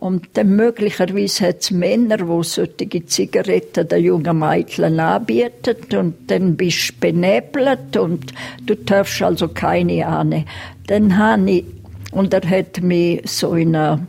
und 0.00 0.30
dann 0.32 0.56
möglicherweise 0.56 1.48
hat 1.48 1.60
es 1.60 1.70
Männer, 1.70 2.16
die 2.16 2.42
solche 2.42 3.04
Zigaretten 3.04 3.86
den 3.86 4.02
jungen 4.02 4.38
Mädchen 4.38 4.98
anbieten 4.98 5.76
und 5.94 6.30
dann 6.30 6.56
bist 6.56 6.92
du 6.92 7.00
benebelt 7.00 7.98
und 7.98 8.32
du 8.64 8.76
darfst 8.76 9.20
also 9.20 9.48
keine 9.48 10.06
ahnen. 10.06 10.46
Dann 10.86 11.18
habe 11.18 11.50
ich, 11.50 11.64
und 12.12 12.32
er 12.32 12.48
hat 12.48 12.80
mich 12.80 13.20
so 13.30 13.52
in, 13.54 13.76
eine, 13.76 14.06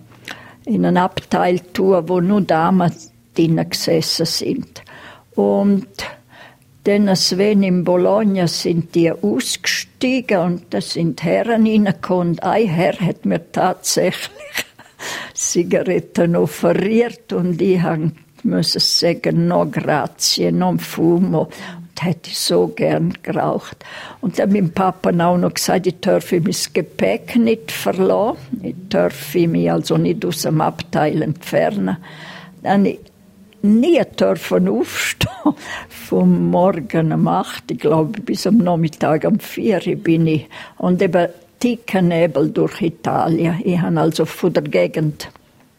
in 0.64 0.86
einen 0.86 0.96
Abteil 0.96 1.60
tun, 1.60 2.08
wo 2.08 2.22
nur 2.22 2.40
Damen 2.40 2.94
drinnen 3.36 3.70
gesessen 3.70 4.26
sind. 4.26 4.84
Und 5.36 5.88
dann, 6.86 7.08
wenn 7.08 7.64
in 7.64 7.84
Bologna 7.84 8.48
sind 8.48 8.96
die 8.96 9.12
ausgestiegen 9.12 10.40
und 10.40 10.74
da 10.74 10.80
sind 10.80 11.22
Herren 11.22 11.68
reingekommen. 11.68 12.40
Ein 12.40 12.68
Herr 12.68 13.00
hat 13.00 13.26
mir 13.26 13.52
tatsächlich 13.52 14.32
Zigaretten 15.42 16.36
offeriert 16.36 17.34
und 17.34 17.62
ich 17.62 17.82
musste 18.44 18.80
sagen, 18.80 19.48
no 19.48 19.66
grazie, 19.66 20.52
non 20.52 20.80
fumo. 20.80 21.42
Und 21.42 22.04
hätte 22.04 22.30
ich 22.30 22.38
so 22.38 22.68
gern 22.68 23.14
geraucht. 23.22 23.84
Und 24.22 24.38
dann 24.40 24.52
mein 24.52 24.72
Papa 24.72 25.10
auch 25.10 25.38
noch 25.38 25.54
gesagt, 25.54 25.88
ich 25.88 26.00
dürfe 26.00 26.40
mein 26.40 26.56
Gepäck 26.74 27.36
nicht 27.36 27.72
verlassen. 27.72 28.62
Ich 28.64 28.76
dürfe 28.90 29.48
mich 29.48 29.72
also 29.72 29.98
nicht 29.98 30.24
aus 30.26 30.44
dem 30.44 30.62
Abteil 30.62 31.22
entfernen. 31.22 31.98
Dann 32.62 32.86
ich 32.86 33.00
nie 33.62 34.02
dürfen 34.20 34.68
aufstehen. 34.68 35.32
Vom 35.90 36.52
Morgen 36.52 37.14
um 37.14 37.28
8, 37.28 37.72
ich 37.72 37.80
glaube, 37.80 38.22
bis 38.22 38.46
am 38.46 38.58
Nachmittag 38.58 39.24
um 39.26 39.40
4 39.40 39.98
bin 39.98 40.28
ich. 40.28 40.48
Und 40.78 41.02
eben 41.02 41.28
dicker 41.64 42.02
Nebel 42.02 42.50
durch 42.50 42.82
Italien. 42.82 43.62
Ich 43.64 43.80
habe 43.80 44.00
also 44.00 44.26
von 44.26 44.54
der 44.54 44.64
Gegend 44.64 45.30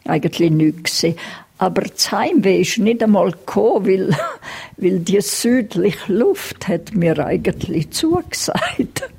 eigentlich 0.05 0.51
nichts 0.51 0.83
gesehen. 0.83 1.15
Aber 1.57 1.81
das 1.81 2.11
Heimweh 2.11 2.61
ist 2.61 2.77
nicht 2.77 3.01
einmal 3.03 3.31
gekommen, 3.31 3.85
weil, 3.85 4.09
weil 4.77 4.99
die 4.99 5.21
südliche 5.21 6.11
Luft 6.11 6.67
hat 6.67 6.93
mir 6.93 7.25
eigentlich 7.25 7.91
zugesagt. 7.91 9.09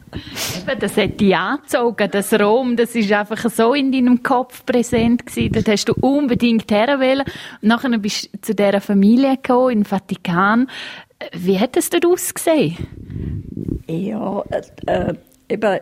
Das 0.78 0.97
hat 0.97 1.21
dich 1.21 1.35
angezogen, 1.35 2.09
das 2.11 2.33
Rom, 2.35 2.76
das 2.76 2.94
ist 2.94 3.11
einfach 3.11 3.50
so 3.50 3.75
in 3.75 3.90
deinem 3.90 4.23
Kopf 4.23 4.64
präsent 4.64 5.26
gewesen. 5.26 5.52
Dort 5.52 5.68
hast 5.68 5.88
du 5.88 5.94
unbedingt 5.94 6.71
herwählen. 6.71 7.25
Und 7.62 7.68
nachher 7.68 7.99
bist 7.99 8.28
du 8.33 8.40
zu 8.40 8.54
dieser 8.54 8.80
Familie 8.80 9.37
gekommen, 9.37 9.78
im 9.78 9.85
Vatikan. 9.85 10.68
Wie 11.33 11.59
hat 11.59 11.76
es 11.76 11.90
dort 11.90 12.06
ausgesehen? 12.06 12.76
Ja, 13.88 14.44
äh, 14.50 14.62
äh 14.87 15.14
eben, 15.49 15.80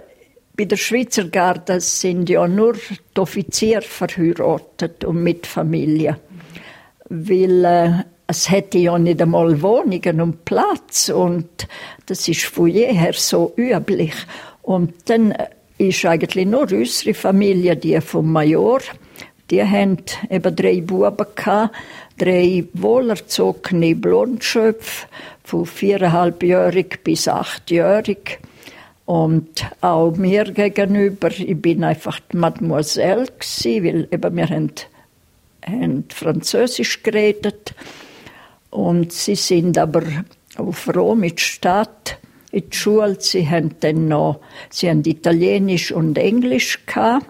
bei 0.55 0.65
der 0.67 0.77
Schweizer 0.77 1.25
Garde 1.25 1.81
sind 1.81 2.29
ja 2.29 2.47
nur 2.47 2.75
die 2.75 3.21
Offiziere 3.21 3.83
verheiratet 3.83 5.05
und 5.05 5.23
mit 5.23 5.47
Familie. 5.47 6.19
Weil 7.09 7.65
äh, 7.65 7.91
es 8.27 8.51
hätte 8.51 8.79
ja 8.79 8.99
nicht 8.99 9.23
einmal 9.23 9.61
Wohnungen 9.63 10.21
und 10.21 10.45
Platz 10.45 11.09
und 11.09 11.69
das 12.07 12.29
ist 12.29 12.45
von 12.45 12.69
jeher 12.69 13.13
so 13.15 13.53
üblich. 13.57 14.15
Und 14.63 14.95
dann 15.07 15.33
äh, 15.33 15.49
ist 15.79 16.05
eigentlich 16.05 16.47
nur 16.47 16.71
unsere 16.71 17.15
Familie, 17.15 17.77
die 17.77 18.01
vom 18.01 18.31
Major, 18.31 18.81
die 19.51 19.63
haben 19.63 19.99
eben 20.31 20.57
drei 20.57 20.81
Buben 20.81 21.27
gehabt, 21.35 21.75
drei 22.19 22.65
wohlerzogene 22.75 23.95
Blondschöpfe 23.97 25.07
von 25.45 25.67
viereinhalbjährig 25.67 27.01
bis 27.03 27.27
achtjährig 27.27 28.39
und 29.05 29.67
auch 29.81 30.13
mir 30.17 30.45
gegenüber, 30.45 31.29
ich 31.29 31.61
bin 31.61 31.83
einfach 31.85 32.21
Mademoiselle 32.33 33.27
gewesen, 33.27 33.85
weil 33.85 34.09
eben 34.11 34.37
wir 34.37 34.49
haben, 34.49 34.73
haben 35.67 36.05
Französisch 36.09 37.03
geredet. 37.03 37.75
Und 38.71 39.13
sie 39.13 39.35
sind 39.35 39.77
aber 39.77 40.03
auf 40.57 40.89
Rom 40.95 41.25
in 41.25 41.37
die 41.37 41.43
Stadt, 41.43 42.19
in 42.53 42.71
die 42.71 42.77
Schule. 42.77 43.17
Sie 43.19 43.49
haben 43.49 43.75
dann 43.81 44.09
noch, 44.09 44.41
sie 44.71 44.89
haben 44.89 45.03
Italienisch 45.05 45.93
und 45.93 46.17
Englisch 46.17 46.79
gehabt. 46.87 47.27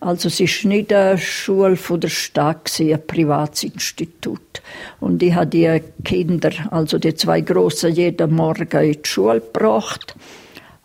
Also 0.00 0.28
es 0.28 0.40
ist 0.40 0.64
nicht 0.64 0.92
eine 0.92 1.18
Schule 1.18 1.76
von 1.76 2.00
der 2.00 2.08
Stadt, 2.08 2.70
ein 2.80 3.06
Privatsinstitut. 3.06 4.62
Und 5.00 5.22
ich 5.22 5.34
habe 5.34 5.46
die 5.46 5.82
Kinder, 6.04 6.50
also 6.70 6.98
die 6.98 7.14
zwei 7.14 7.40
Großen, 7.40 7.92
jeden 7.92 8.34
Morgen 8.34 8.82
in 8.82 8.92
die 8.92 9.08
Schule 9.08 9.40
gebracht. 9.40 10.14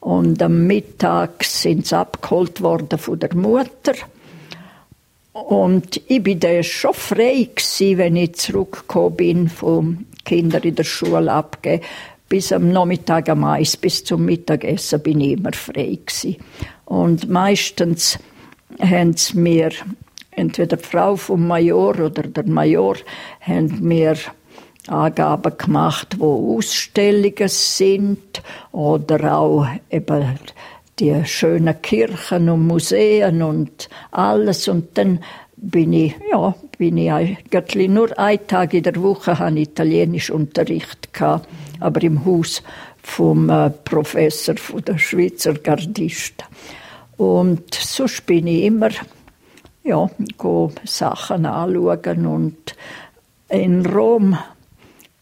Und 0.02 0.42
am 0.42 0.66
Mittag 0.66 1.44
sind 1.44 1.86
sie 1.86 1.96
abgeholt 1.96 2.62
worden 2.62 2.98
von 2.98 3.20
der 3.20 3.36
Mutter. 3.36 3.94
Und 5.32 6.02
ich 6.08 6.24
bin 6.24 6.40
dann 6.40 6.64
schon 6.64 6.94
frei 6.94 7.50
gewesen, 7.56 7.98
wenn 8.00 8.16
ich 8.16 8.34
zurückgekommen 8.34 9.16
bin 9.16 9.48
vom 9.48 10.06
Kinder 10.26 10.64
in 10.66 10.76
der 10.76 10.84
Schule 10.84 11.32
abgeben. 11.32 11.84
Bis 12.28 12.52
am 12.52 12.72
Nachmittag 12.72 13.30
am 13.30 13.44
Eis, 13.44 13.78
bis 13.78 14.04
zum 14.04 14.26
Mittagessen 14.26 15.02
bin 15.02 15.22
ich 15.22 15.34
immer 15.34 15.54
frei 15.54 16.00
gewesen. 16.04 16.38
Und 16.86 17.30
meistens 17.30 18.18
haben 18.80 19.16
sie 19.16 19.38
mir, 19.38 19.70
entweder 20.32 20.78
die 20.78 20.84
Frau 20.84 21.16
vom 21.16 21.48
Major 21.48 22.00
oder 22.00 22.24
der 22.24 22.48
Major, 22.48 22.96
haben 23.40 23.80
mir 23.82 24.16
Angaben 24.88 25.58
gemacht, 25.58 26.16
wo 26.20 26.58
Ausstellungen 26.58 27.48
sind 27.48 28.42
oder 28.72 29.38
auch 29.38 29.68
eben 29.90 30.40
die 31.00 31.24
schönen 31.26 31.82
Kirchen 31.82 32.50
und 32.50 32.68
Museen 32.68 33.42
und 33.42 33.90
alles. 34.12 34.68
Und 34.68 34.98
dann 34.98 35.24
bin 35.56 35.94
ich, 35.94 36.16
ja, 36.32 36.56
bin 36.78 36.98
ich 36.98 37.12
eigentlich 37.12 37.90
nur 37.90 38.18
einen 38.18 38.48
Tag 38.48 38.74
in 38.74 38.84
der 38.84 39.02
Woche 39.02 39.38
habe 39.38 39.60
Italienisch 39.60 40.32
Unterricht 40.32 41.14
gehabt, 41.14 41.48
aber 41.80 42.02
im 42.02 42.26
Haus 42.26 42.64
vom 43.04 43.50
äh, 43.50 43.70
Professor 43.70 44.58
von 44.58 44.84
der 44.84 44.98
Schweizer 44.98 45.54
Gardisten. 45.54 46.46
Und 47.18 47.74
sonst 47.76 48.26
bin 48.26 48.48
ich 48.48 48.64
immer, 48.64 48.90
ja, 49.84 50.10
go 50.38 50.72
Sachen 50.84 51.46
anschauen 51.46 52.26
und 52.26 52.76
in 53.50 53.86
Rom 53.86 54.38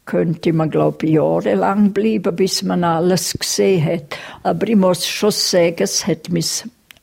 könnte 0.09 0.53
man, 0.53 0.71
glaube 0.71 1.05
ich, 1.05 1.13
jahrelang 1.13 1.93
bleiben, 1.93 2.35
bis 2.35 2.63
man 2.63 2.83
alles 2.83 3.37
gesehen 3.37 3.85
hat. 3.85 4.17
Aber 4.41 4.67
ich 4.67 4.75
muss 4.75 5.05
schon 5.07 5.29
sagen, 5.29 5.75
es 5.77 6.07
hat 6.07 6.29
mein 6.29 6.43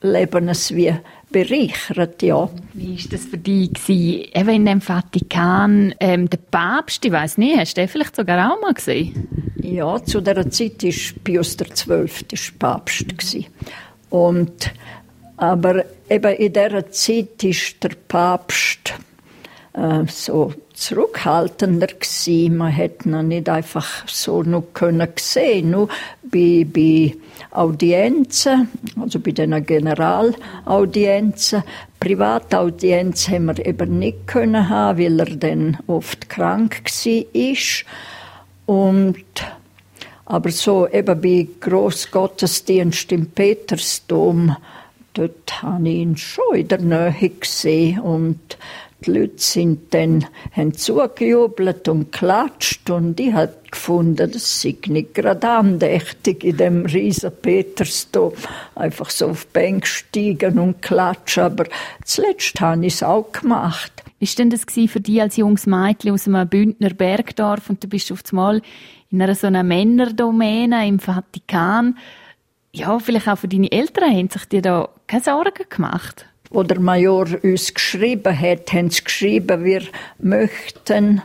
Leben 0.03 0.49
wie 0.49 0.93
bereichert, 1.31 2.21
ja. 2.23 2.49
Wie 2.75 2.99
war 2.99 3.11
das 3.11 3.25
für 3.27 3.39
dich 3.39 3.73
gewesen? 3.75 4.29
Eben 4.35 4.49
in 4.49 4.67
dem 4.67 4.81
Vatikan, 4.81 5.95
ähm, 6.01 6.29
der 6.29 6.39
Papst, 6.51 7.05
ich 7.05 7.13
weiß 7.13 7.39
nicht, 7.39 7.57
hast 7.57 7.77
du 7.77 7.83
den 7.83 7.89
vielleicht 7.89 8.17
sogar 8.17 8.53
auch 8.53 8.61
mal 8.61 8.75
gesehen? 8.75 9.53
Ja, 9.63 10.03
zu 10.03 10.21
der 10.21 10.51
Zeit 10.51 10.83
war 10.83 11.23
Pius 11.23 11.57
XII. 11.57 12.09
Papst. 12.59 13.09
Gewesen. 13.09 13.47
Und, 14.11 14.73
aber 15.37 15.85
eben 16.11 16.35
in 16.35 16.53
dieser 16.53 16.91
Zeit 16.91 17.45
ist 17.45 17.85
der 17.85 17.93
Papst 18.09 18.95
äh, 19.75 20.05
so 20.09 20.53
zurückhaltender 20.76 21.88
gewesen. 21.88 22.59
Man 22.59 22.71
hätte 22.71 23.09
ihn 23.09 23.28
nicht 23.28 23.49
einfach 23.49 24.06
so 24.06 24.42
nur 24.42 24.73
können 24.75 25.09
sehen, 25.16 25.71
nur 25.71 25.88
bei, 26.23 26.66
bei 26.71 27.16
Audienzen, 27.50 28.68
also 29.00 29.18
bei 29.18 29.33
den 29.33 29.64
Generalaudienzen. 29.64 31.64
Privataudienz 31.99 33.28
haben 33.28 33.47
wir 33.47 33.64
eben 33.64 33.99
nicht 33.99 34.26
können 34.26 34.68
haben, 34.68 34.99
weil 34.99 35.18
er 35.18 35.37
dann 35.37 35.78
oft 35.87 36.28
krank 36.28 36.83
war. 36.85 37.56
Und 38.66 39.25
aber 40.26 40.50
so 40.50 40.88
eben 40.88 41.21
bei 41.21 41.47
Großgottesdienst 41.61 43.12
im 43.12 43.26
Petersdom, 43.26 44.56
dort 45.14 45.62
habe 45.62 45.88
ich 45.88 45.95
ihn 45.95 46.16
schon 46.16 46.56
in 46.56 46.68
der 46.68 46.80
Nähe 46.80 47.30
gesehen 47.30 48.00
und 48.00 48.59
die 49.05 49.11
Leute 49.11 49.35
sind 49.37 49.93
dann, 49.93 50.25
haben 50.53 50.73
zugejubelt 50.73 51.88
und 51.88 52.12
klatscht 52.12 52.88
und 52.88 53.21
ich 53.21 53.33
habe 53.33 53.55
gefunden, 53.71 54.31
das 54.31 54.62
sei 54.62 54.76
nicht 54.87 55.15
gerade 55.15 55.49
andächtig 55.49 56.45
in 56.45 56.57
dem 56.57 56.87
riesen 56.87 57.31
Petersdom, 57.43 58.33
einfach 58.75 59.11
so 59.11 59.29
auf 59.29 59.45
die 59.45 59.53
Bank 59.53 59.87
steigen 59.87 60.59
und 60.59 60.81
klatschen, 60.81 61.45
aber 61.45 61.65
zuletzt 62.05 62.61
habe 62.61 62.87
ich 62.87 62.95
es 62.95 63.03
auch 63.03 63.31
gemacht. 63.33 64.03
Wie 64.19 64.26
war 64.26 64.35
denn 64.38 64.50
das 64.50 64.65
für 64.65 65.00
dich 65.00 65.21
als 65.21 65.37
junges 65.37 65.67
Mädchen 65.67 66.12
aus 66.12 66.26
einem 66.26 66.49
Bündner 66.49 66.91
Bergdorf 66.91 67.69
und 67.69 67.85
du 67.85 67.88
bist 67.88 68.11
auf 68.11 68.23
einmal 68.31 68.62
in 69.11 69.21
einer 69.21 69.35
so 69.35 69.47
einer 69.47 69.62
Männerdomäne 69.62 70.88
im 70.88 70.99
Vatikan? 70.99 71.99
Ja, 72.73 72.99
vielleicht 72.99 73.29
auch 73.29 73.37
für 73.38 73.49
deine 73.49 73.71
Eltern 73.71 74.11
haben 74.11 74.31
sich 74.31 74.47
dir 74.47 74.62
da 74.62 74.88
keine 75.07 75.23
Sorgen 75.23 75.65
gemacht? 75.69 76.26
Wo 76.57 76.63
der 76.63 76.81
Major 76.81 77.27
uns 77.43 77.75
geschrieben 77.75 78.41
hat, 78.41 78.73
haben 78.73 78.89
sie 78.89 79.05
geschrieben, 79.05 79.63
wir 79.63 79.83
möchten 80.19 81.21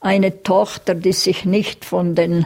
eine 0.00 0.42
Tochter, 0.42 0.94
die 0.94 1.14
sich 1.14 1.46
nicht 1.46 1.86
von 1.86 2.14
den 2.14 2.44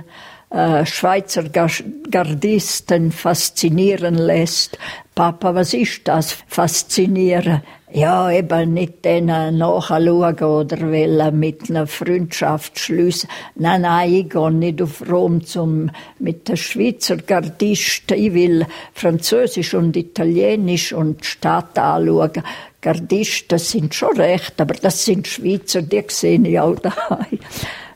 äh, 0.51 0.87
Schweizer 0.87 1.43
Gardisten 1.49 3.11
faszinieren 3.11 4.15
lässt. 4.15 4.79
Papa, 5.17 5.57
was 5.57 5.75
ist 5.75 6.07
das? 6.07 6.37
Faszinieren? 6.47 7.63
Ja, 7.97 8.29
eben 8.29 8.75
nicht 8.75 9.05
denen 9.05 9.59
nachschauen 9.59 10.35
oder 10.41 10.81
wollen 10.81 11.39
mit 11.39 11.71
einer 11.71 11.87
Freundschaft 11.87 12.77
schließen. 12.77 13.29
Nein, 13.55 13.83
nein, 13.83 14.13
ich 14.13 14.31
gehe 14.31 14.51
nicht 14.51 14.83
auf 14.83 15.09
Rom 15.09 15.47
zum, 15.47 15.93
mit 16.19 16.49
den 16.49 16.57
Schweizer 16.57 17.19
Gardisten. 17.19 18.19
Ich 18.19 18.35
will 18.35 18.67
Französisch 18.95 19.75
und 19.75 19.97
Italienisch 19.97 20.93
und 20.93 21.25
Stadt 21.25 21.79
anschauen. 21.79 22.43
Gardisten 22.81 23.61
sind 23.61 23.95
schon 23.95 24.17
recht, 24.17 24.61
aber 24.61 24.75
das 24.75 25.05
sind 25.05 25.29
Schweizer, 25.29 25.83
die 25.83 26.03
sehe 26.09 26.41
ich 26.41 26.59
auch 26.59 26.75
daheim. 26.75 27.39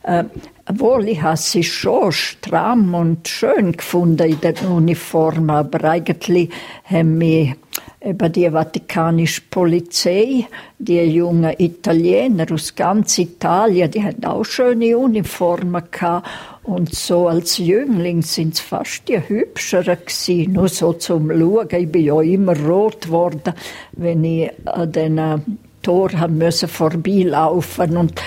Äh, 0.09 0.23
obwohl 0.67 1.07
ich 1.07 1.21
habe 1.21 1.37
sie 1.37 1.63
schon 1.63 2.11
stramm 2.11 2.95
und 2.95 3.27
schön 3.27 3.73
gefunden 3.73 4.27
in 4.27 4.41
der 4.41 4.55
Uniform, 4.67 5.51
aber 5.51 5.83
eigentlich 5.83 6.49
haben 6.83 7.19
mich 7.19 7.53
eben 8.01 8.31
die 8.31 8.49
vatikanische 8.49 9.41
Polizei, 9.51 10.47
die 10.79 11.01
jungen 11.01 11.53
Italiener 11.59 12.47
aus 12.51 12.73
ganz 12.73 13.19
Italien, 13.19 13.91
die 13.91 14.03
hatten 14.03 14.25
auch 14.25 14.43
schöne 14.43 14.97
Uniformen 14.97 15.83
gehabt. 15.91 16.27
Und 16.63 16.93
so 16.95 17.27
als 17.27 17.59
Jüngling 17.59 18.23
sind 18.23 18.55
es 18.55 18.61
fast 18.61 19.07
die 19.07 19.19
hübscheren 19.27 19.97
gewesen, 19.99 20.53
nur 20.53 20.69
so 20.69 20.93
zum 20.93 21.29
Schauen. 21.29 21.67
Ich 21.71 21.91
bin 21.91 22.03
ja 22.03 22.19
immer 22.21 22.57
rot 22.57 23.01
geworden, 23.01 23.53
wenn 23.91 24.23
ich 24.23 24.51
an 24.65 24.91
den 24.91 25.59
Tor 25.81 26.11
haben 26.13 26.37
müssen 26.37 26.69
vorbeilaufen 26.69 27.97
und 27.97 28.21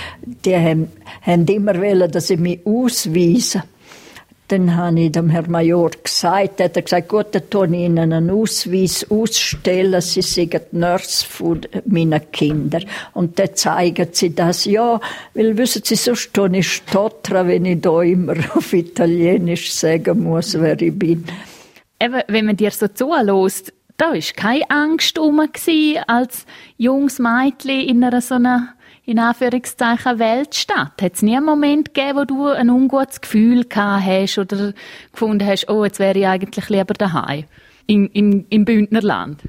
die 0.45 0.57
haben, 0.57 0.91
haben 1.23 1.47
immer 1.47 1.77
wollen, 1.81 2.11
dass 2.11 2.31
ich 2.31 2.39
mich 2.39 2.61
ausweise. 2.67 3.63
Dann 4.49 4.77
habe 4.77 5.01
ich 5.01 5.13
dem 5.13 5.31
Herrn 5.31 5.51
Major 5.51 5.91
gesagt, 5.91 6.61
er 6.61 6.69
gesagt, 6.69 7.09
gut, 7.09 7.29
dann 7.31 7.49
tue 7.49 7.69
ich 7.69 7.73
Ihnen 7.73 8.13
einen 8.13 8.29
Ausweis 8.29 9.07
ausstellen, 9.11 10.01
Sie 10.03 10.21
sind 10.21 10.53
die 10.53 10.59
Nurse 10.73 11.25
von 11.25 11.63
meinen 11.87 12.21
Kindern. 12.33 12.85
Und 13.15 13.39
dann 13.39 13.55
zeigen 13.55 14.09
Sie 14.13 14.35
das, 14.35 14.67
ja, 14.67 15.01
weil 15.33 15.57
wissen 15.57 15.81
Sie, 15.85 15.95
sonst 15.95 16.35
tue 16.35 16.55
ich 16.55 16.71
stottern, 16.71 17.49
wenn 17.49 17.65
ich 17.65 17.81
da 17.81 18.03
immer 18.03 18.35
auf 18.55 18.75
Italienisch 18.75 19.73
sagen 19.73 20.23
muss, 20.23 20.61
wer 20.61 20.79
ich 20.83 20.99
bin. 20.99 21.25
Eben, 21.99 22.21
wenn 22.27 22.47
man 22.47 22.57
dir 22.57 22.73
so 22.73 22.89
zulässt, 22.89 23.73
da 23.97 24.13
war 24.13 24.21
keine 24.37 24.71
Angst 24.71 25.19
rum 25.19 25.41
als 26.07 26.47
junges 26.77 27.19
Mädchen 27.19 27.81
in 27.81 28.05
einer 28.05 28.21
so 28.21 28.35
einer 28.35 28.75
in 29.05 29.19
Anführungszeichen 29.19 30.19
Weltstadt? 30.19 31.03
Hat 31.03 31.15
es 31.15 31.23
nie 31.23 31.37
einen 31.37 31.47
Moment 31.47 31.93
gegeben, 31.93 32.19
wo 32.19 32.25
du 32.25 32.47
ein 32.47 32.71
ungutes 32.71 33.21
Gefühl 33.21 33.65
gehabt 33.65 34.05
hast 34.05 34.39
oder 34.39 34.75
gefunden 35.11 35.47
hast, 35.47 35.69
oh, 35.69 35.85
jetzt 35.85 35.99
wäre 35.99 36.19
ich 36.19 36.27
eigentlich 36.27 36.69
lieber 36.69 36.95
daheim? 36.95 37.45
In, 37.87 38.07
in, 38.07 38.47
im 38.49 38.65
Bündnerland? 38.65 39.41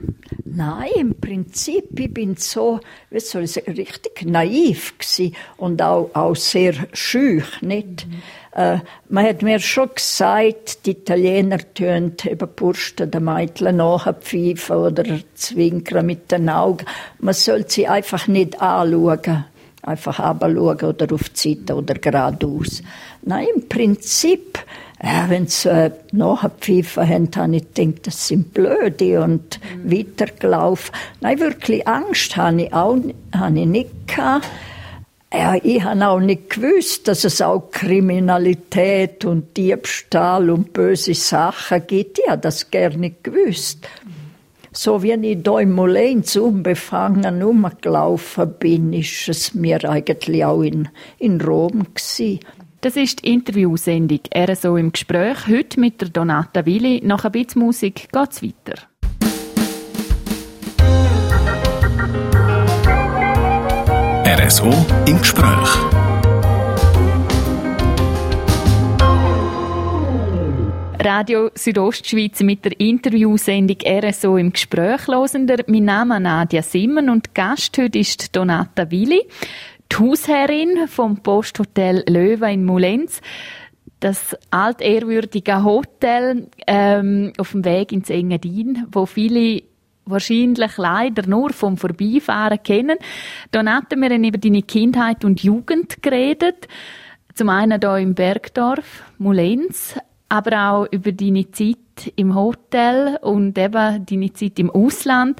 Nein, 0.56 0.90
im 0.96 1.20
Prinzip, 1.20 2.00
ich 2.00 2.14
bin 2.14 2.36
so, 2.36 2.80
wie 3.10 3.20
soll 3.20 3.44
ich 3.44 3.54
sagen, 3.54 3.74
richtig 3.74 4.24
naiv 4.24 4.96
gewesen 5.00 5.36
und 5.58 5.82
auch, 5.82 6.12
auch 6.14 6.36
sehr 6.36 6.74
schüch, 6.94 7.62
nicht? 7.62 8.06
Mhm. 8.06 8.22
Äh, 8.56 8.80
man 9.10 9.26
hat 9.26 9.42
mir 9.42 9.60
schon 9.60 9.90
gesagt, 9.96 10.86
die 10.86 10.92
Italiener 10.92 11.58
tun 11.74 12.14
eben 12.24 12.50
Bursten 12.56 13.10
den 13.10 13.24
Mädchen 13.24 13.78
nachpfeifen 13.78 14.76
oder 14.76 15.04
zwinkern 15.34 16.06
mit 16.06 16.32
den 16.32 16.50
Augen. 16.50 16.86
Man 17.20 17.34
soll 17.34 17.68
sie 17.68 17.88
einfach 17.88 18.28
nicht 18.28 18.62
anschauen. 18.62 19.46
Einfach 19.82 20.20
abschauen 20.20 20.82
oder 20.82 21.14
auf 21.14 21.30
die 21.30 21.56
Seite 21.56 21.76
oder 21.76 21.96
geradeaus. 21.96 22.82
Nein, 23.24 23.48
im 23.56 23.68
Prinzip, 23.68 24.60
ja, 25.04 25.30
wenn 25.30 25.48
sie 25.48 25.70
äh, 25.70 25.92
nachpfeifen 26.14 27.08
haben, 27.08 27.30
habe 27.36 27.56
ich 27.58 27.74
gedacht, 27.74 28.08
das 28.08 28.28
sind 28.30 28.54
Blöde 28.54 29.22
und 29.22 29.60
mhm. 29.60 29.92
weitergelaufen. 29.92 30.96
Nein, 31.20 31.40
wirklich 31.42 31.86
Angst 31.86 32.38
habe 32.38 32.64
ich 32.64 32.74
auch 32.74 32.98
habe 33.36 33.60
ich 33.60 33.66
nicht 33.66 34.08
gehabt. 34.08 34.48
Ja, 35.34 35.56
ich 35.62 35.84
habe 35.84 36.08
auch 36.08 36.20
nicht 36.20 36.52
gewusst, 36.52 37.08
dass 37.08 37.26
es 37.26 37.42
auch 37.42 37.72
Kriminalität 37.72 39.26
und 39.26 39.58
Diebstahl 39.58 40.50
und 40.50 40.72
böse 40.72 41.16
Sachen 41.16 41.86
gibt. 41.86 42.20
Ich 42.20 42.30
habe 42.30 42.42
das 42.42 42.72
gerne 42.72 42.98
nicht 42.98 43.24
gewusst. 43.24 43.86
So 44.72 45.04
wie 45.04 45.12
ich 45.12 45.40
hier 45.44 45.60
im 45.60 45.72
Molens 45.74 46.38
unbefangen 46.38 47.42
rumgelaufen 47.42 48.54
bin, 48.58 48.94
ist 48.94 49.28
es 49.28 49.54
mir 49.54 49.84
eigentlich 49.90 50.46
auch 50.46 50.62
in, 50.62 50.88
in 51.20 51.42
Rom 51.42 51.88
gewesen. 51.94 52.40
Das 52.84 52.98
ist 52.98 53.24
die 53.24 53.32
Interviewsendung 53.32 54.20
«RSO 54.36 54.76
im 54.76 54.92
Gespräch». 54.92 55.48
Heute 55.48 55.80
mit 55.80 56.02
der 56.02 56.10
Donata 56.10 56.66
Willi. 56.66 57.00
Nach 57.02 57.24
ein 57.24 57.32
bisschen 57.32 57.62
Musik 57.62 58.10
geht's 58.12 58.44
weiter. 58.44 58.76
RSO 64.26 64.70
im 65.08 65.18
Gespräch. 65.18 66.04
Radio 71.06 71.52
Südostschweiz 71.54 72.40
mit 72.42 72.64
der 72.64 72.80
Interviewsendung 72.80 73.78
RSO 73.86 74.38
im 74.38 74.54
Gespräch 74.54 75.06
losender. 75.08 75.58
Mein 75.68 75.84
Name 75.84 76.16
ist 76.16 76.22
Nadia 76.22 76.62
Simmen 76.62 77.10
und 77.10 77.36
Gast 77.36 77.78
heute 77.78 78.00
ist 78.00 78.34
Donata 78.34 78.90
Willi, 78.90 79.22
die 79.94 80.00
Hausherrin 80.00 80.88
vom 80.88 81.18
Posthotel 81.18 82.04
Löwe 82.08 82.52
in 82.52 82.66
Mulenz. 82.66 83.22
Das 84.00 84.36
altehrwürdige 84.50 85.64
Hotel 85.64 86.48
ähm, 86.68 87.34
auf 87.38 87.52
dem 87.52 87.64
Weg 87.64 87.92
ins 87.92 88.10
Engadin, 88.10 88.88
wo 88.92 89.06
viele 89.06 89.64
wahrscheinlich 90.06 90.78
leider 90.78 91.28
nur 91.28 91.52
vom 91.52 91.78
Vorbeifahren 91.78 92.62
kennen. 92.64 92.98
Dann 93.52 93.68
wir 94.02 94.12
über 94.28 94.38
deine 94.38 94.64
Kindheit 94.64 95.24
und 95.24 95.44
Jugend 95.44 96.02
geredet. 96.02 96.68
Zum 97.36 97.50
einen 97.50 97.80
hier 97.80 97.98
im 97.98 98.16
Bergdorf, 98.16 99.04
Mulenz, 99.18 99.96
aber 100.28 100.72
auch 100.72 100.88
über 100.92 101.12
deine 101.12 101.52
Zeit 101.52 101.78
im 102.16 102.36
Hotel 102.36 103.18
und 103.22 103.58
eben 103.58 104.06
deine 104.06 104.34
Zeit 104.34 104.60
im 104.60 104.72
Ausland. 104.72 105.40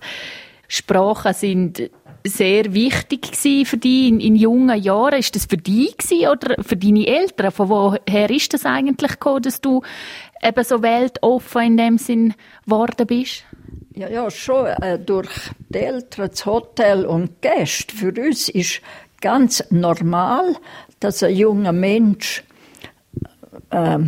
Sprachen 0.68 1.34
sind 1.34 1.90
sehr 2.26 2.74
wichtig 2.74 3.36
für 3.68 3.78
dich 3.78 4.08
in, 4.08 4.20
in, 4.20 4.36
jungen 4.36 4.82
Jahren. 4.82 5.20
Ist 5.20 5.36
das 5.36 5.46
für 5.46 5.58
dich 5.58 5.96
oder 6.12 6.62
für 6.64 6.78
deine 6.78 7.06
Eltern? 7.06 7.52
Von 7.52 7.70
woher 7.70 8.30
ist 8.30 8.54
das 8.54 8.66
eigentlich 8.66 9.12
gekommen, 9.12 9.42
dass 9.42 9.62
du 9.62 9.82
eben 10.42 10.64
so 10.64 10.82
weltoffen 10.82 11.62
in 11.62 11.78
dem 11.78 11.98
Sinn 11.98 12.34
geworden 12.66 13.08
bist? 13.08 13.44
Ja, 13.96 14.10
ja, 14.10 14.30
schon 14.32 14.66
äh, 14.66 14.98
durch 14.98 15.30
die 15.70 15.80
Eltern, 15.80 16.30
das 16.30 16.46
Hotel 16.46 17.06
und 17.06 17.42
Gäste. 17.42 17.96
Für 17.96 18.12
uns 18.12 18.50
ist 18.50 18.82
ganz 19.22 19.64
normal, 19.70 20.56
dass 21.00 21.24
ein 21.24 21.36
junger 21.36 21.74
Mensch 21.74 22.44
äh, 23.70 24.00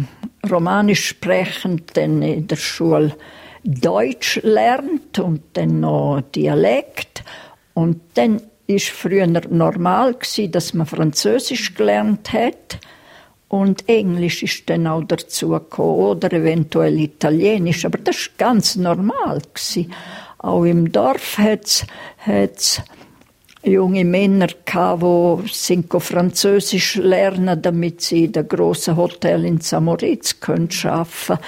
Romanisch 0.50 1.08
sprechend 1.08 1.96
dann 1.98 2.22
in 2.22 2.48
der 2.48 2.56
Schule 2.56 3.16
Deutsch 3.64 4.40
lernt 4.44 5.18
und 5.20 5.42
dann 5.54 5.80
noch 5.80 6.22
Dialekt. 6.36 7.24
Und 7.76 8.02
dann 8.16 8.42
ist 8.68 8.88
früher 8.88 9.28
normal 9.28 10.16
gewesen, 10.16 10.52
dass 10.52 10.74
man 10.74 10.88
Französisch 10.88 11.76
gelernt 11.76 12.34
hat. 12.34 12.80
Und 13.48 13.88
Englisch 13.88 14.42
ist 14.42 14.68
dann 14.70 14.88
auch 14.88 15.04
dazu 15.04 15.50
gekommen, 15.50 16.00
oder 16.00 16.34
eventuell 16.34 17.00
Italienisch. 17.00 17.86
Aber 17.86 18.00
das 18.00 18.16
war 18.16 18.34
ganz 18.38 18.76
normal. 18.76 19.42
Gewesen. 19.54 19.94
Auch 20.40 20.64
im 20.64 20.92
Dorf 20.92 21.38
hat 21.38 21.86
es 22.26 22.82
junge 23.64 24.06
Männer 24.06 24.48
die 24.48 25.50
sind 25.54 25.92
Französisch 25.92 26.96
lernen, 26.96 27.62
damit 27.62 28.02
sie 28.02 28.26
in 28.26 28.32
den 28.32 28.48
grossen 28.48 28.96
Hotel 28.96 29.46
in 29.46 29.60
Samoritz 29.60 30.40
können 30.40 30.70
arbeiten 30.84 31.40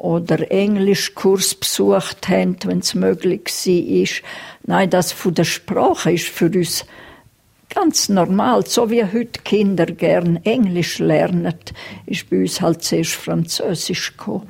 oder 0.00 0.50
Englischkurs 0.50 1.54
besucht 1.54 2.28
haben, 2.28 2.56
wenn 2.64 2.78
es 2.78 2.94
möglich 2.94 3.42
war. 3.46 4.30
Nein, 4.66 4.90
das 4.90 5.12
von 5.12 5.34
der 5.34 5.44
Sprache 5.44 6.12
ist 6.12 6.28
für 6.28 6.46
uns 6.46 6.86
ganz 7.68 8.08
normal. 8.08 8.66
So 8.66 8.90
wie 8.90 9.04
heute 9.04 9.42
Kinder 9.44 9.86
gern 9.86 10.36
Englisch 10.44 10.98
lernen, 10.98 11.54
ist 12.06 12.30
bei 12.30 12.40
uns 12.40 12.60
halt 12.62 12.82
zuerst 12.82 13.12
Französisch 13.12 14.16
gekommen. 14.16 14.48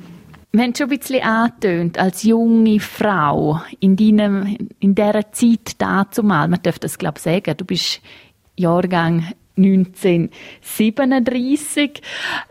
Wenn 0.53 0.73
schon 0.75 0.89
ein 0.89 0.97
bisschen 0.97 1.23
angetönt, 1.23 1.97
als 1.97 2.23
junge 2.23 2.79
Frau 2.79 3.61
in, 3.79 3.95
deinem, 3.95 4.57
in 4.79 4.95
dieser 4.95 5.31
Zeit 5.31 5.79
dazumal, 5.79 6.47
man 6.47 6.61
darf 6.61 6.79
das 6.79 6.97
glaube 6.97 7.17
ich 7.17 7.23
sagen, 7.23 7.55
du 7.57 7.65
bist 7.65 8.01
Jahrgang 8.57 9.31
1937. 9.57 12.01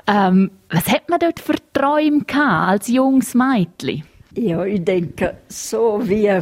Ähm, 0.07 0.51
was 0.69 0.87
hat 0.89 1.09
man 1.09 1.19
dort 1.19 1.41
für 1.41 1.57
Träume 1.73 2.25
gehabt, 2.25 2.71
als 2.71 2.87
junges 2.89 3.35
Mädchen? 3.35 4.05
Ja, 4.35 4.65
ich 4.65 4.85
denke, 4.85 5.39
so 5.49 6.01
wie, 6.03 6.39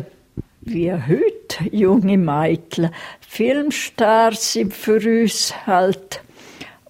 wie 0.61 0.93
heute 0.93 1.65
junge 1.73 2.19
Mädchen. 2.19 2.91
Filmstars 3.21 4.53
sind 4.53 4.75
für 4.75 5.23
uns 5.23 5.55
halt 5.67 6.21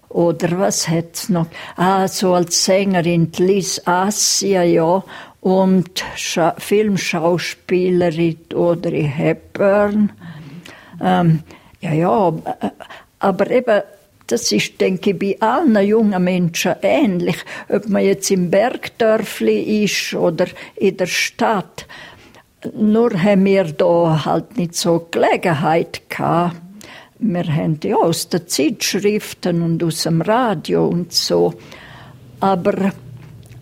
oder 0.09 0.59
was 0.59 0.87
hat's 0.87 1.29
noch? 1.29 1.47
Ah, 1.75 2.07
so 2.07 2.33
als 2.33 2.65
Sängerin 2.65 3.31
Liz 3.37 3.81
Assia, 3.85 4.63
ja. 4.63 5.03
Und 5.39 6.03
Scha 6.15 6.55
Filmschauspielerin 6.57 8.37
Audrey 8.53 9.03
Hepburn. 9.03 10.11
Ähm, 11.01 11.43
ja, 11.79 11.93
ja, 11.93 12.33
aber 13.19 13.51
eben, 13.51 13.81
das 14.27 14.51
ist, 14.51 14.79
denke 14.79 15.11
ich, 15.11 15.19
bei 15.19 15.37
allen 15.39 15.75
jungen 15.85 16.23
Menschen 16.23 16.75
ähnlich. 16.81 17.37
Ob 17.67 17.89
man 17.89 18.03
jetzt 18.03 18.29
im 18.31 18.49
Bergdörfli 18.49 19.83
ist 19.83 20.13
oder 20.13 20.47
in 20.75 20.97
der 20.97 21.07
Stadt. 21.07 21.87
Nur 22.73 23.11
haben 23.21 23.45
wir 23.45 23.65
da 23.65 24.25
halt 24.25 24.57
nicht 24.57 24.75
so 24.75 25.07
Gelegenheit 25.09 26.09
gehabt. 26.09 26.57
Wir 27.19 27.43
haben 27.53 27.79
ja 27.83 27.95
aus 27.95 28.29
den 28.29 28.47
Zeitschriften 28.47 29.61
und 29.61 29.83
aus 29.83 30.03
dem 30.03 30.21
Radio 30.21 30.87
und 30.87 31.11
so. 31.11 31.53
Aber 32.39 32.93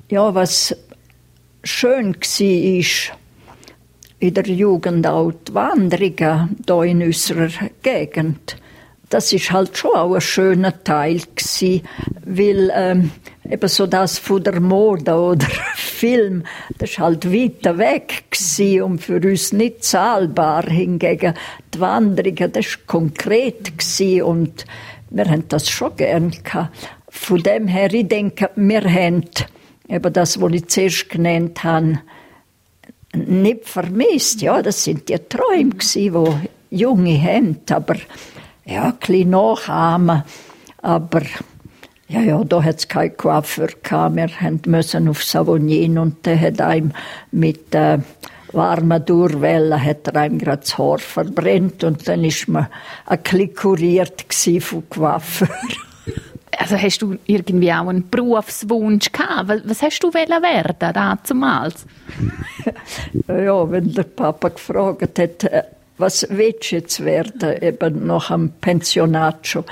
ja, 0.09 0.35
was 0.35 0.75
schön 1.63 2.15
war, 2.15 2.79
ist 2.79 3.11
in 4.19 4.33
der 4.33 4.47
Jugend 4.47 5.07
auch 5.07 5.31
die 5.31 5.53
Wanderungen 5.53 6.57
hier 6.65 6.83
in 6.83 7.03
unserer 7.03 7.49
Gegend 7.81 8.57
das 9.09 9.31
ist 9.31 9.51
halt 9.51 9.77
schon 9.77 9.91
auch 9.95 10.13
ein 10.13 10.21
schöner 10.21 10.83
Teil 10.83 11.21
gewesen, 11.35 11.81
weil 12.25 12.71
ähm, 12.73 13.11
eben 13.49 13.69
so 13.69 13.87
das 13.87 14.19
von 14.19 14.43
der 14.43 14.59
Mode 14.59 15.13
oder 15.15 15.47
Film, 15.75 16.43
das 16.77 16.91
ist 16.91 16.99
halt 16.99 17.31
weiter 17.31 17.77
weg 17.77 18.25
gewesen 18.29 18.81
und 18.83 18.99
für 18.99 19.15
uns 19.15 19.53
nicht 19.53 19.83
zahlbar. 19.83 20.65
Hingegen 20.69 21.33
die 21.73 21.79
Wanderungen, 21.79 22.51
das 22.51 22.65
ist 22.65 22.87
konkret 22.87 23.77
gewesen 23.77 24.23
und 24.23 24.65
wir 25.09 25.25
haben 25.25 25.47
das 25.47 25.69
schon 25.69 25.95
gern 25.95 26.31
gehabt. 26.31 26.75
Von 27.09 27.41
dem 27.41 27.67
her, 27.67 27.93
ich 27.93 28.07
denke, 28.07 28.49
wir 28.55 28.83
haben 28.83 29.23
eben 29.87 30.13
das, 30.13 30.41
was 30.41 30.51
ich 30.51 30.67
zuerst 30.67 31.09
genannt 31.09 31.63
habe, 31.63 32.01
nicht 33.15 33.67
vermisst. 33.67 34.41
Ja, 34.41 34.61
das 34.61 34.83
sind 34.83 35.07
die 35.07 35.17
Träume 35.17 35.69
gewesen, 35.71 36.49
die 36.69 36.77
Junge 36.77 37.21
haben, 37.21 37.57
aber 37.69 37.95
ja, 38.67 38.83
ein 38.85 38.97
bisschen 38.97 39.29
nachahmen. 39.31 40.23
Aber 40.81 41.21
ja, 42.07 42.21
ja, 42.21 42.43
da 42.43 42.63
hat 42.63 42.77
es 42.77 42.87
keinen 42.87 43.17
Coiffeur 43.17 43.69
gehabt. 43.83 44.15
Wir 44.15 44.29
mussten 44.65 45.09
auf 45.09 45.23
Savognin 45.23 45.97
und 45.97 46.25
der 46.25 46.39
hat 46.39 46.61
einem 46.61 46.91
mit 47.31 47.73
äh, 47.73 47.99
warmen 48.53 49.05
Durwellen 49.05 49.83
hat 49.83 50.07
er 50.07 50.15
einem 50.15 50.37
gerade 50.37 50.61
das 50.61 50.77
Haar 50.77 50.99
verbrennt 50.99 51.83
und 51.83 52.07
dann 52.07 52.23
ist 52.23 52.47
man 52.47 52.67
ein 53.05 53.19
bisschen 53.19 53.55
kuriert 53.55 54.25
von 54.61 54.89
Coiffeur. 54.89 55.49
Also 56.59 56.75
hast 56.75 57.03
du 57.03 57.17
irgendwie 57.27 57.71
auch 57.71 57.87
einen 57.87 58.09
Berufswunsch 58.09 59.11
gehabt? 59.11 59.47
Was, 59.47 59.61
was 59.65 59.81
hast 59.83 59.99
du 59.99 60.11
werden 60.11 60.75
damals? 60.79 61.85
ja, 63.27 63.71
wenn 63.71 63.93
der 63.93 64.03
Papa 64.03 64.49
gefragt 64.49 65.19
hat, 65.19 65.43
äh, 65.43 65.63
was 65.97 66.27
willst 66.29 66.71
jetzt 66.71 67.03
werden, 67.03 67.61
eben 67.61 68.05
nach 68.05 68.29
dem 68.29 68.51
Pensionat 68.61 69.47
schon. 69.47 69.65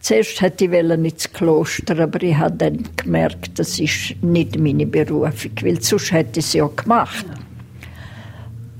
Zuerst 0.00 0.40
hätte 0.40 0.64
ich 0.64 0.72
ins 0.72 1.30
Kloster, 1.32 1.98
aber 1.98 2.22
ich 2.22 2.36
habe 2.36 2.56
dann 2.56 2.88
gemerkt, 2.96 3.58
das 3.58 3.78
ist 3.78 4.14
nicht 4.22 4.58
meine 4.58 4.86
Berufung, 4.86 5.52
weil 5.62 5.80
sonst 5.82 6.12
hätte 6.12 6.40
ich 6.40 6.46
es 6.46 6.52
ja 6.54 6.66
gemacht. 6.74 7.26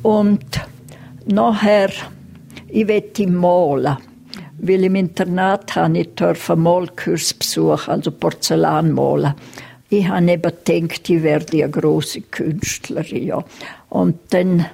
Und 0.02 0.44
nachher, 1.26 1.90
ich 2.68 2.88
wollte 2.88 3.26
malen, 3.26 3.98
weil 4.58 4.84
im 4.84 4.94
Internat 4.94 5.76
habe 5.76 5.98
ich 5.98 6.08
einen 6.18 6.62
Malkurs 6.62 7.34
besuchen, 7.34 7.90
also 7.90 8.10
Porzellan 8.10 8.92
malen. 8.92 9.34
Ich 9.90 10.08
habe 10.08 10.30
eben 10.30 10.42
gedacht, 10.42 11.10
ich 11.10 11.22
werde 11.22 11.64
eine 11.64 11.70
große 11.70 12.22
Künstlerin. 12.22 13.26
Ja. 13.26 13.44
Und 13.90 14.18
dann 14.30 14.66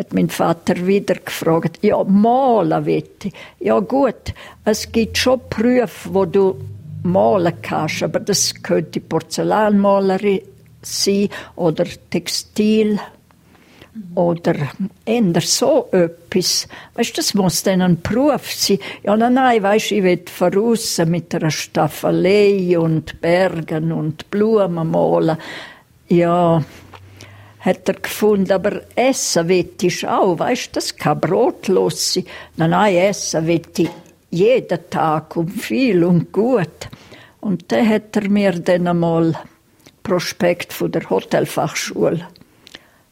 hat 0.00 0.14
mein 0.14 0.30
Vater 0.30 0.86
wieder 0.86 1.14
gefragt, 1.14 1.78
ja, 1.82 2.02
malen 2.04 2.84
bitte. 2.84 3.30
Ja 3.58 3.78
gut, 3.80 4.32
es 4.64 4.90
gibt 4.90 5.18
schon 5.18 5.40
Berufe, 5.50 6.14
wo 6.14 6.24
du 6.24 6.56
malen 7.02 7.52
kannst, 7.60 8.02
aber 8.02 8.20
das 8.20 8.54
könnte 8.62 9.00
Porzellanmalerei 9.00 10.42
sein 10.82 11.28
oder 11.56 11.84
Textil 12.08 12.98
oder 14.14 14.54
eher 15.04 15.40
so 15.40 15.88
etwas. 15.92 16.66
Weißt, 16.94 17.18
das 17.18 17.34
muss 17.34 17.62
dann 17.62 17.82
ein 17.82 18.00
Beruf 18.00 18.50
sein. 18.52 18.78
Ja, 19.02 19.16
nein, 19.16 19.34
nein, 19.34 19.62
weißt, 19.62 19.92
ich 19.92 20.02
will 20.02 20.22
voraus 20.26 20.98
mit 21.04 21.34
einer 21.34 21.50
Staffelei 21.50 22.78
und 22.78 23.20
Bergen 23.20 23.92
und 23.92 24.30
Blumen 24.30 24.90
malen. 24.90 25.36
Ja, 26.08 26.64
hat 27.60 27.88
er 27.88 27.94
gefunden, 27.94 28.52
aber 28.52 28.82
essen 28.96 29.48
will 29.48 29.70
ich 29.80 30.06
auch, 30.06 30.38
weißt, 30.38 30.74
das 30.74 30.96
kann 30.96 31.20
brotlos 31.20 32.14
sein. 32.14 32.24
Nein, 32.56 32.70
nein, 32.70 32.96
essen 32.96 33.46
will 33.46 33.62
ich 33.76 33.90
jeden 34.30 34.90
Tag 34.90 35.36
und 35.36 35.50
viel 35.50 36.04
und 36.04 36.32
gut. 36.32 36.88
Und 37.40 37.70
dann 37.70 37.88
hat 37.88 38.16
er 38.16 38.28
mir 38.28 38.52
dann 38.52 38.86
einmal 38.86 39.34
Prospekt 40.02 40.72
von 40.72 40.90
der 40.92 41.08
Hotelfachschule 41.08 42.26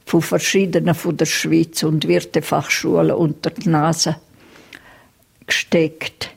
von 0.09 0.23
verschiedenen 0.23 0.95
von 0.95 1.17
der 1.17 1.27
Schweiz 1.27 1.83
und 1.83 2.09
Wirtefachschulen 2.09 3.13
unter 3.13 3.51
die 3.51 3.69
Nase 3.69 4.17
gesteckt. 5.47 6.31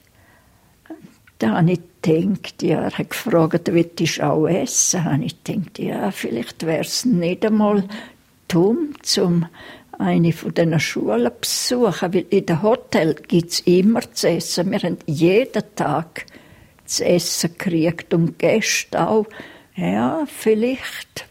Da 1.39 1.51
habe 1.51 1.71
ich 1.71 1.79
gedacht, 2.01 2.61
ja, 2.63 2.83
er 2.83 2.97
hat 2.97 3.09
gefragt, 3.09 3.71
willst 3.71 3.99
du 3.99 4.25
auch 4.25 4.47
essen? 4.47 5.03
Habe 5.03 5.25
ich 5.25 5.43
gedacht, 5.43 5.79
ja, 5.79 6.11
vielleicht 6.11 6.65
wäre 6.65 6.81
es 6.81 7.05
nicht 7.05 7.45
einmal 7.45 7.83
dumm, 8.47 8.93
um 9.17 9.45
eine 9.97 10.33
von 10.33 10.53
diesen 10.53 10.79
Schulen 10.79 11.31
besuchen, 11.39 12.13
weil 12.13 12.25
in 12.29 12.45
dem 12.45 12.61
Hotel 12.61 13.13
gibt 13.13 13.51
es 13.51 13.59
immer 13.61 14.01
zu 14.11 14.29
essen. 14.29 14.71
Wir 14.71 14.79
haben 14.79 14.97
jeden 15.05 15.63
Tag 15.75 16.25
zu 16.85 17.05
essen 17.05 17.51
gekriegt 17.51 18.13
und 18.13 18.39
Gäste 18.39 19.07
auch. 19.07 19.27
Ja, 19.75 20.25
vielleicht 20.25 21.25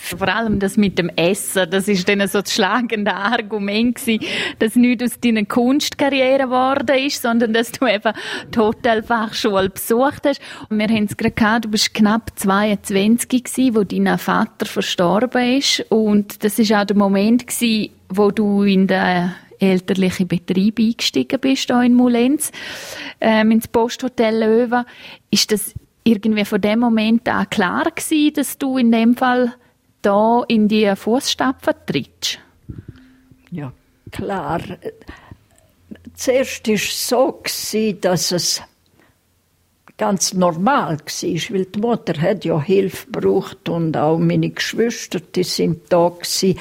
Vor 0.00 0.28
allem 0.28 0.58
das 0.60 0.76
mit 0.76 0.98
dem 0.98 1.10
Essen, 1.16 1.68
das 1.70 1.88
ist 1.88 2.08
dann 2.08 2.26
so 2.28 2.40
das 2.40 2.52
schlagende 2.54 3.12
Argument 3.12 3.96
gewesen, 3.96 4.24
dass 4.58 4.76
nicht 4.76 5.02
aus 5.02 5.18
deiner 5.20 5.44
Kunstkarriere 5.44 6.44
geworden 6.44 6.96
ist, 6.98 7.20
sondern 7.20 7.52
dass 7.52 7.72
du 7.72 7.86
eben 7.86 8.12
die 8.54 8.58
Hotelfachschule 8.58 9.70
besucht 9.70 10.24
hast. 10.24 10.40
Und 10.70 10.78
wir 10.78 10.88
haben 10.88 11.04
es 11.04 11.16
gerade 11.16 11.34
gehabt, 11.34 11.64
du 11.64 11.70
bist 11.70 11.94
knapp 11.94 12.30
22 12.36 13.44
gewesen, 13.44 13.74
wo 13.74 13.84
dein 13.84 14.18
Vater 14.18 14.66
verstorben 14.66 15.58
ist. 15.58 15.84
Und 15.90 16.44
das 16.44 16.58
ist 16.58 16.72
auch 16.72 16.84
der 16.84 16.96
Moment 16.96 17.46
gewesen, 17.46 17.90
wo 18.08 18.30
du 18.30 18.62
in 18.62 18.86
den 18.86 19.34
elterlichen 19.58 20.28
Betrieb 20.28 20.78
eingestiegen 20.78 21.40
bist, 21.40 21.66
hier 21.66 21.82
in 21.82 21.94
Mulenz, 21.94 22.52
ähm, 23.20 23.50
ins 23.50 23.68
Posthotel 23.68 24.38
Löwen. 24.38 24.84
Ist 25.30 25.52
das 25.52 25.74
irgendwie 26.04 26.44
von 26.44 26.60
dem 26.60 26.78
Moment 26.78 27.28
an 27.28 27.50
klar 27.50 27.84
gewesen, 27.84 28.32
dass 28.34 28.58
du 28.58 28.78
in 28.78 28.92
dem 28.92 29.16
Fall 29.16 29.54
da 30.02 30.44
in 30.48 30.68
die 30.68 30.94
Fußstapfen 30.94 31.74
trittst? 31.86 32.38
Ja, 33.50 33.72
klar. 34.10 34.60
Zuerst 36.14 36.68
war 36.68 36.74
es 36.74 37.08
so, 37.08 37.94
dass 38.00 38.32
es 38.32 38.62
ganz 39.96 40.32
normal 40.32 40.98
war, 40.98 41.50
weil 41.50 41.64
die 41.64 41.80
Mutter 41.80 42.20
hat 42.20 42.44
ja 42.44 42.60
Hilfe 42.62 43.06
gebraucht 43.10 43.68
und 43.68 43.96
auch 43.96 44.18
meine 44.18 44.50
Geschwister, 44.50 45.20
die 45.20 45.44
sind 45.44 45.92
da 45.92 46.08
gewesen. 46.08 46.58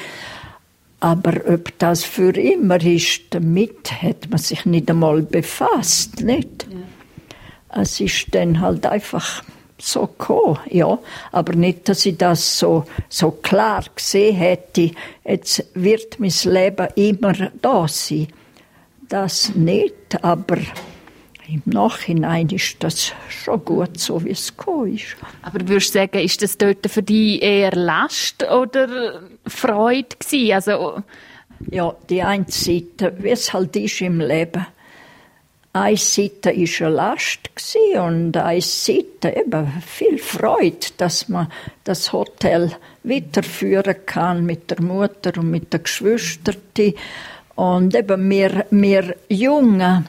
Aber 0.99 1.33
ob 1.47 1.77
das 1.77 2.03
für 2.03 2.31
immer 2.31 2.83
ist, 2.83 3.21
damit 3.29 3.91
hat 4.01 4.29
man 4.29 4.39
sich 4.39 4.65
nicht 4.65 4.89
einmal 4.89 5.21
befasst, 5.21 6.23
nicht? 6.23 6.67
Ja. 6.69 7.81
Es 7.81 7.99
ist 7.99 8.33
dann 8.33 8.61
halt 8.61 8.87
einfach 8.87 9.43
so 9.77 10.07
gekommen, 10.07 10.59
ja. 10.69 10.97
Aber 11.31 11.53
nicht, 11.53 11.87
dass 11.87 12.05
ich 12.05 12.17
das 12.17 12.59
so, 12.59 12.85
so 13.09 13.31
klar 13.31 13.83
gesehen 13.95 14.35
hätte, 14.35 14.91
jetzt 15.23 15.65
wird 15.73 16.19
mein 16.19 16.33
Leben 16.43 16.87
immer 16.95 17.33
da 17.61 17.87
sein. 17.87 18.27
Das 19.07 19.55
nicht, 19.55 20.23
aber 20.23 20.57
im 21.47 21.61
Nachhinein 21.65 22.49
ist 22.49 22.83
das 22.83 23.13
schon 23.29 23.63
gut, 23.63 23.99
so 23.99 24.23
wie 24.25 24.31
es 24.31 24.55
gekommen 24.55 24.95
ist. 24.95 25.15
Aber 25.41 25.59
würdest 25.67 25.95
du 25.95 25.99
sagen, 25.99 26.19
ist 26.19 26.41
das 26.41 26.57
dort 26.57 26.85
für 26.89 27.03
dich 27.03 27.41
eher 27.41 27.71
Last 27.71 28.43
oder 28.43 29.21
Freude 29.45 30.15
gewesen? 30.19 30.51
Also 30.53 31.03
ja, 31.71 31.95
die 32.09 32.21
eine 32.21 32.45
Seite, 32.49 33.15
wie 33.19 33.29
es 33.29 33.53
halt 33.53 33.75
ist 33.77 34.01
im 34.01 34.19
Leben. 34.19 34.65
Eine 35.79 35.95
Seite 35.97 36.49
war 36.55 36.87
eine 36.87 36.95
Last 36.95 37.39
und 37.99 38.35
eine 38.35 38.61
Seite 38.61 39.35
eben 39.35 39.67
viel 39.85 40.17
Freude, 40.17 40.87
dass 40.97 41.29
man 41.29 41.51
das 41.83 42.11
Hotel 42.11 42.71
weiterführen 43.03 43.95
kann 44.07 44.43
mit 44.43 44.71
der 44.71 44.81
Mutter 44.81 45.33
und 45.37 45.51
mit 45.51 45.71
den 45.71 45.83
Geschwistern. 45.83 46.55
Und 47.55 47.95
eben 47.95 48.27
wir, 48.27 48.65
wir 48.71 49.15
Jungen, 49.29 50.07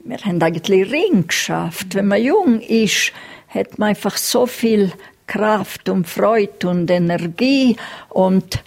wir 0.00 0.18
haben 0.18 0.42
eigentlich 0.42 0.90
Ring 0.90 1.26
geschafft. 1.26 1.94
Wenn 1.94 2.08
man 2.08 2.22
jung 2.22 2.60
ist, 2.60 3.12
hat 3.48 3.78
man 3.78 3.90
einfach 3.90 4.16
so 4.16 4.46
viel 4.46 4.92
Kraft 5.26 5.90
und 5.90 6.08
Freude 6.08 6.68
und 6.68 6.90
Energie 6.90 7.76
und 8.08 8.62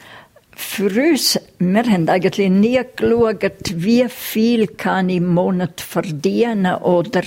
für 0.56 0.90
uns, 1.10 1.40
wir 1.60 1.84
haben 1.84 2.08
eigentlich 2.08 2.50
nie 2.50 2.80
geschaut, 2.96 3.62
wie 3.76 4.06
viel 4.08 4.68
kann 4.68 5.10
ich 5.10 5.18
im 5.18 5.34
Monat 5.34 5.82
verdienen 5.82 6.76
oder 6.76 7.22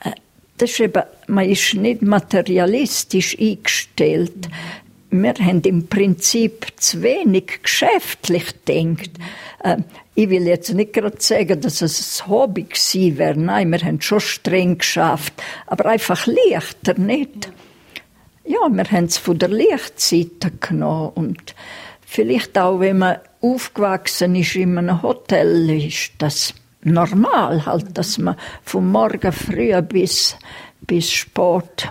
äh, 0.00 0.12
das 0.56 0.70
ist 0.70 0.80
eben, 0.80 1.02
man 1.26 1.48
ist 1.48 1.74
nicht 1.74 2.02
materialistisch 2.02 3.36
eingestellt. 3.38 4.48
Wir 5.10 5.34
haben 5.34 5.62
im 5.62 5.88
Prinzip 5.88 6.66
zu 6.76 7.02
wenig 7.02 7.60
geschäftlich 7.62 8.54
gedacht. 8.64 9.10
Äh, 9.62 9.78
ich 10.14 10.30
will 10.30 10.46
jetzt 10.46 10.72
nicht 10.72 10.92
gerade 10.92 11.20
sagen, 11.20 11.60
dass 11.60 11.82
es 11.82 12.22
ein 12.22 12.28
Hobby 12.28 12.62
gewesen 12.62 13.18
wäre. 13.18 13.36
Nein, 13.36 13.70
wir 13.70 13.80
haben 13.80 14.00
schon 14.00 14.20
streng 14.20 14.78
geschafft, 14.78 15.34
aber 15.66 15.86
einfach 15.86 16.26
leichter 16.26 16.96
nicht. 16.96 17.50
Ja, 18.44 18.68
wir 18.70 18.84
haben 18.84 19.06
es 19.06 19.18
von 19.18 19.38
der 19.38 19.48
Lichtseite 19.48 20.52
genommen 20.60 21.12
und 21.14 21.54
vielleicht 22.14 22.56
auch, 22.56 22.78
wenn 22.78 22.98
man 22.98 23.18
aufgewachsen 23.40 24.36
ist 24.36 24.54
in 24.54 24.78
einem 24.78 25.02
Hotel, 25.02 25.68
ist 25.70 26.12
das 26.18 26.54
normal 26.82 27.66
halt, 27.66 27.98
dass 27.98 28.18
man 28.18 28.36
vom 28.62 28.92
Morgen 28.92 29.32
früh 29.32 29.80
bis, 29.82 30.36
bis 30.80 31.10
spät 31.10 31.90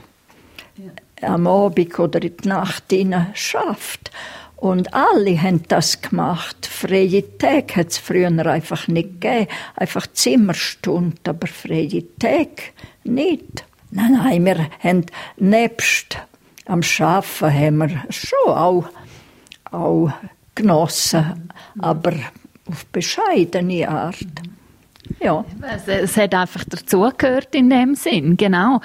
am 1.22 1.46
Abend 1.46 2.00
oder 2.00 2.22
in 2.22 2.38
die 2.38 2.48
Nacht 2.48 2.94
schafft. 3.34 4.12
Und 4.56 4.94
alle 4.94 5.42
haben 5.42 5.64
das 5.68 6.02
gemacht. 6.02 6.66
Freie 6.66 7.38
Tage 7.38 7.76
hat 7.76 7.90
es 7.90 7.98
früher 7.98 8.46
einfach 8.46 8.88
nicht 8.88 9.20
gegeben. 9.20 9.48
Einfach 9.76 10.08
Zimmerstunde, 10.08 11.18
aber 11.28 11.48
freie 11.48 12.06
Tage 12.18 12.72
nicht. 13.04 13.66
Nein, 13.92 14.14
nein, 14.14 14.46
wir 14.46 14.70
haben 14.80 15.06
nebst 15.36 16.18
am 16.66 16.82
Schaffen 16.82 17.54
haben 17.54 17.78
wir 17.78 18.04
schon 18.10 18.50
auch, 18.50 18.86
auch 19.74 20.12
genossen, 20.56 21.50
aber 21.80 22.14
auf 22.70 22.86
bescheidene 22.88 23.90
Art. 23.90 24.26
Ja. 25.20 25.44
Es, 25.88 26.16
hat 26.18 26.34
einfach 26.34 26.64
dazugehört 26.66 27.54
in 27.56 27.70
dem 27.70 27.96
Sinn, 27.96 28.38
genau. 28.38 28.80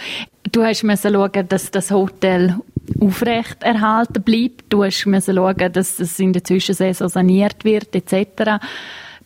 Du 0.51 0.64
hast 0.64 0.83
müssen 0.83 1.12
schauen, 1.12 1.48
dass 1.48 1.70
das 1.70 1.90
Hotel 1.90 2.57
aufrecht 3.01 3.62
erhalten 3.62 4.22
bleibt. 4.22 4.64
Du 4.68 4.85
hast 4.85 5.07
müssen 5.07 5.37
schauen, 5.37 5.72
dass 5.72 6.01
es 6.01 6.18
in 6.18 6.33
der 6.33 6.42
Zwischensaison 6.42 7.09
saniert 7.09 7.64
wird, 7.64 7.94
etc. 7.94 8.59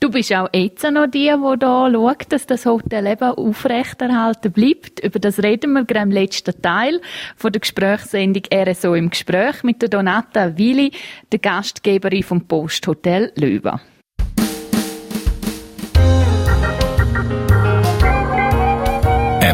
Du 0.03 0.11
bist 0.11 0.33
auch 0.33 0.49
jetzt 0.53 0.83
noch 0.83 1.07
die, 1.07 1.31
die 1.33 1.59
da 1.61 1.89
schaut, 1.89 2.33
dass 2.33 2.45
das 2.45 2.67
Hotel 2.67 3.07
eben 3.07 3.23
aufrecht 3.23 4.03
erhalten 4.03 4.51
bleibt. 4.51 4.99
Über 4.99 5.21
das 5.21 5.41
reden 5.41 5.75
wir 5.75 5.85
gerade 5.85 6.07
im 6.07 6.11
letzten 6.11 6.61
Teil 6.61 7.01
von 7.37 7.53
der 7.53 7.61
Gesprächssendung 7.61 8.43
RSO 8.53 8.97
im 8.97 9.11
Gespräch 9.11 9.63
mit 9.63 9.81
der 9.81 9.91
Donata 9.91 10.59
Willi, 10.59 10.91
der 11.31 11.39
Gastgeberin 11.39 12.25
vom 12.25 12.41
Posthotel 12.49 13.31
Löwen. 13.37 13.81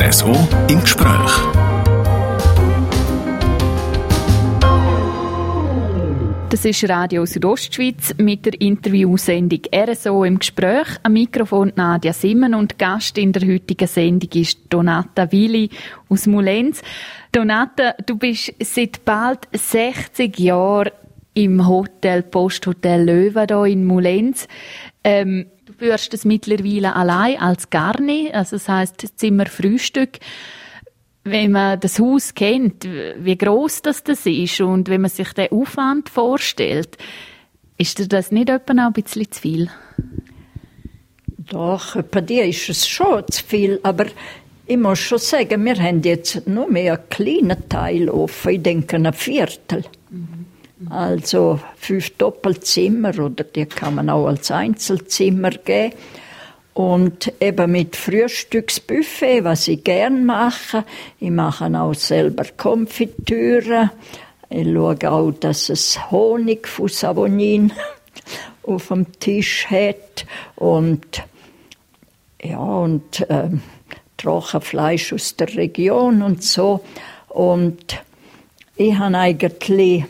RSO 0.00 0.32
im 0.70 0.80
Gespräch. 0.80 1.57
Das 6.50 6.64
ist 6.64 6.88
Radio 6.88 7.26
Südostschweiz 7.26 8.14
mit 8.16 8.46
der 8.46 8.58
Interviewsendung 8.58 9.60
RSO 9.70 10.24
im 10.24 10.38
Gespräch. 10.38 10.86
Am 11.02 11.12
Mikrofon 11.12 11.74
Nadia 11.76 12.14
Simmen 12.14 12.54
und 12.54 12.78
Gast 12.78 13.18
in 13.18 13.34
der 13.34 13.46
heutigen 13.46 13.86
Sendung 13.86 14.30
ist 14.32 14.60
Donata 14.70 15.30
Willi 15.30 15.68
aus 16.08 16.26
Mulenz. 16.26 16.80
Donata, 17.32 17.92
du 18.06 18.16
bist 18.16 18.54
seit 18.60 19.04
bald 19.04 19.40
60 19.52 20.38
Jahren 20.38 20.92
im 21.34 21.68
Hotel 21.68 22.22
Posthotel 22.22 23.04
Löwe 23.04 23.44
hier 23.46 23.64
in 23.66 23.84
Mulenz. 23.84 24.48
Ähm, 25.04 25.48
du 25.66 25.74
führst 25.74 26.14
es 26.14 26.24
mittlerweile 26.24 26.96
allein 26.96 27.38
als 27.38 27.68
Garni, 27.68 28.30
also 28.32 28.56
das 28.56 28.70
heißt 28.70 29.18
Zimmer 29.18 29.44
Frühstück 29.44 30.18
wenn 31.30 31.52
man 31.52 31.80
das 31.80 31.98
Haus 31.98 32.34
kennt, 32.34 32.84
wie 32.84 33.36
groß 33.36 33.82
das, 33.82 34.02
das 34.04 34.26
ist 34.26 34.60
und 34.60 34.88
wenn 34.88 35.02
man 35.02 35.10
sich 35.10 35.32
den 35.32 35.50
Aufwand 35.50 36.08
vorstellt, 36.08 36.96
ist 37.76 37.98
dir 37.98 38.08
das 38.08 38.32
nicht 38.32 38.48
etwa 38.48 38.86
ein 38.86 38.92
bisschen 38.92 39.30
zu 39.30 39.40
viel? 39.40 39.70
Doch, 41.50 42.02
bei 42.02 42.20
dir 42.20 42.44
ist 42.44 42.68
es 42.68 42.86
schon 42.86 43.26
zu 43.28 43.42
viel, 43.44 43.80
aber 43.82 44.06
ich 44.66 44.76
muss 44.76 44.98
schon 44.98 45.18
sagen, 45.18 45.64
wir 45.64 45.76
haben 45.76 46.02
jetzt 46.02 46.46
nur 46.46 46.70
mehr 46.70 46.94
einen 46.94 47.08
kleinen 47.08 47.68
Teil 47.68 48.10
offen, 48.10 48.50
ich 48.50 48.62
denke 48.62 48.96
ein 48.96 49.12
Viertel. 49.14 49.84
Mhm. 50.10 50.46
Also 50.90 51.58
fünf 51.76 52.10
Doppelzimmer 52.10 53.18
oder 53.18 53.44
die 53.44 53.66
kann 53.66 53.96
man 53.96 54.10
auch 54.10 54.26
als 54.26 54.50
Einzelzimmer 54.50 55.50
geben. 55.50 55.94
Und 56.78 57.32
eben 57.40 57.72
mit 57.72 57.96
Frühstücksbuffet, 57.96 59.42
was 59.42 59.66
ich 59.66 59.82
gern 59.82 60.24
mache. 60.24 60.84
Ich 61.18 61.28
mache 61.28 61.66
auch 61.76 61.92
selber 61.92 62.44
Konfitüre. 62.56 63.90
Ich 64.48 64.72
schaue 64.72 65.10
auch, 65.10 65.32
dass 65.32 65.70
es 65.70 66.12
Honig 66.12 66.68
von 66.68 66.86
Savonin 66.86 67.72
auf 68.62 68.86
dem 68.86 69.10
Tisch 69.18 69.66
hat. 69.68 70.24
Und, 70.54 71.24
ja, 72.40 72.60
und, 72.60 73.28
äh, 73.28 73.48
Trockenfleisch 74.16 75.12
aus 75.12 75.34
der 75.34 75.52
Region 75.56 76.22
und 76.22 76.44
so. 76.44 76.84
Und 77.28 78.00
ich 78.76 78.94
habe 78.94 79.18
eigentlich 79.18 80.04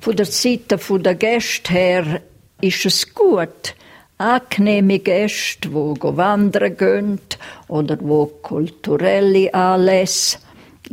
von 0.00 0.16
der 0.16 0.26
Seite 0.26 0.76
der 0.76 1.14
Gäste 1.14 1.72
her 1.72 2.20
ist 2.60 2.84
es 2.84 3.14
gut 3.14 3.74
angenehme 4.20 4.98
Gäste, 4.98 5.70
die 5.70 5.74
wandern 5.74 6.76
gehen 6.76 7.20
oder 7.68 7.96
wo 8.00 8.26
kulturelle 8.26 9.52
Anlässe 9.54 10.38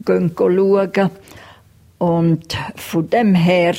gehen 0.06 0.32
schauen. 0.38 1.10
Und 1.98 2.58
von 2.76 3.10
dem 3.10 3.36
her 3.36 3.76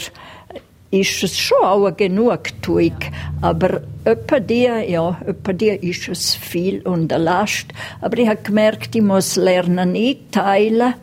ist 0.90 1.22
es 1.22 1.38
schon 1.38 1.62
auch 1.62 1.86
eine 1.86 1.96
Genugtuung. 1.96 2.96
Aber 3.40 3.82
etwa 4.04 4.40
dir, 4.40 4.88
ja, 4.88 5.18
etwa 5.26 5.52
dir 5.52 5.82
ist 5.82 6.08
es 6.08 6.34
viel 6.34 6.82
und 6.82 7.12
eine 7.12 7.24
Last. 7.24 7.68
Aber 8.00 8.18
ich 8.18 8.28
habe 8.28 8.42
gemerkt, 8.42 8.94
ich 8.94 9.02
muss 9.02 9.36
lernen 9.36 9.94
einteilen. 9.94 10.94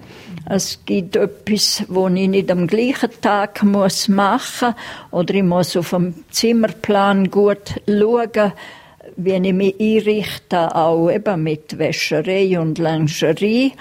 Es 0.48 0.80
gibt 0.86 1.16
etwas, 1.16 1.84
wo 1.88 2.08
ich 2.08 2.28
nicht 2.28 2.52
am 2.52 2.68
gleichen 2.68 3.10
Tag 3.22 3.64
muss 3.64 4.08
machen 4.08 4.76
muss. 5.12 5.20
Oder 5.20 5.34
ich 5.34 5.44
muss 5.44 5.76
auf 5.76 5.90
dem 5.90 6.14
Zimmerplan 6.30 7.32
gut 7.32 7.82
schauen, 7.88 8.54
wie 9.18 9.34
ich 9.34 9.54
mich 9.54 9.80
einrichte, 9.80 10.76
auch 10.76 11.10
eben 11.10 11.44
mit 11.44 11.78
Wäscherei 11.78 12.60
und 12.60 12.78
Lingerie. 12.78 13.74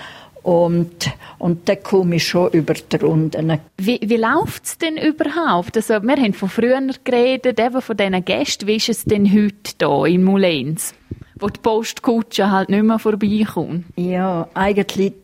Und, 0.42 1.10
und 1.38 1.68
dann 1.68 1.82
komme 1.82 2.16
ich 2.16 2.28
schon 2.28 2.50
über 2.52 2.74
die 2.74 2.96
Runden. 2.96 3.58
Wie, 3.78 3.98
wie 4.02 4.16
läuft 4.16 4.64
es 4.64 4.78
denn 4.78 4.98
überhaupt? 4.98 5.76
Also, 5.76 6.02
wir 6.02 6.16
haben 6.16 6.34
von 6.34 6.50
früher 6.50 6.80
geredet, 7.02 7.58
eben 7.58 7.80
von 7.80 7.96
diesen 7.96 8.24
Gästen. 8.24 8.66
Wie 8.66 8.76
ist 8.76 8.90
es 8.90 9.04
denn 9.04 9.30
heute 9.32 9.74
hier 9.78 10.14
in 10.14 10.22
Mulens? 10.24 10.94
Wo 11.36 11.48
die 11.48 11.60
Postkutsche 11.60 12.50
halt 12.50 12.68
nicht 12.68 12.84
mehr 12.84 12.98
vorbeikommt. 12.98 13.86
Ja, 13.96 14.48
eigentlich 14.52 15.14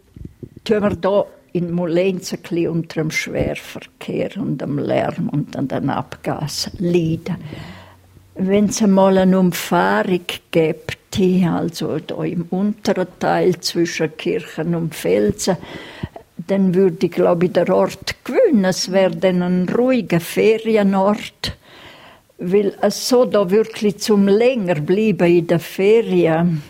tun 0.64 0.82
wir 0.82 0.96
hier 1.00 1.26
in 1.52 1.72
Mulens 1.72 2.32
ein 2.32 2.40
bisschen 2.40 2.68
unter 2.68 3.00
dem 3.00 3.10
Schwerverkehr 3.10 4.30
und 4.36 4.60
dem 4.60 4.78
Lärm 4.78 5.28
und 5.28 5.56
an 5.56 5.90
Abgas 5.90 6.70
leiden. 6.78 7.36
Wenn 8.34 8.66
es 8.66 8.82
einmal 8.82 9.18
eine 9.18 9.38
Umfahrung 9.38 10.20
gibt, 10.50 10.98
also 11.44 11.98
da 11.98 12.22
im 12.22 12.46
unteren 12.50 13.08
Teil 13.18 13.58
zwischen 13.60 14.16
Kirchen 14.16 14.74
und 14.74 14.94
Felsen, 14.94 15.56
dann 16.46 16.74
würde 16.74 17.06
ich, 17.06 17.12
glaube 17.12 17.46
ich, 17.46 17.52
der 17.52 17.68
Ort 17.74 18.24
gewinnen. 18.24 18.64
Es 18.64 18.90
wäre 18.90 19.14
dann 19.14 19.42
ein 19.42 19.68
ruhiger 19.68 20.20
Ferienort. 20.20 21.56
Weil 22.38 22.74
es 22.80 23.08
so 23.08 23.26
da 23.26 23.50
wirklich 23.50 23.98
zum 23.98 24.26
länger 24.26 24.76
bleiben 24.76 25.30
in 25.30 25.46
der 25.46 25.60
Ferien, 25.60 26.62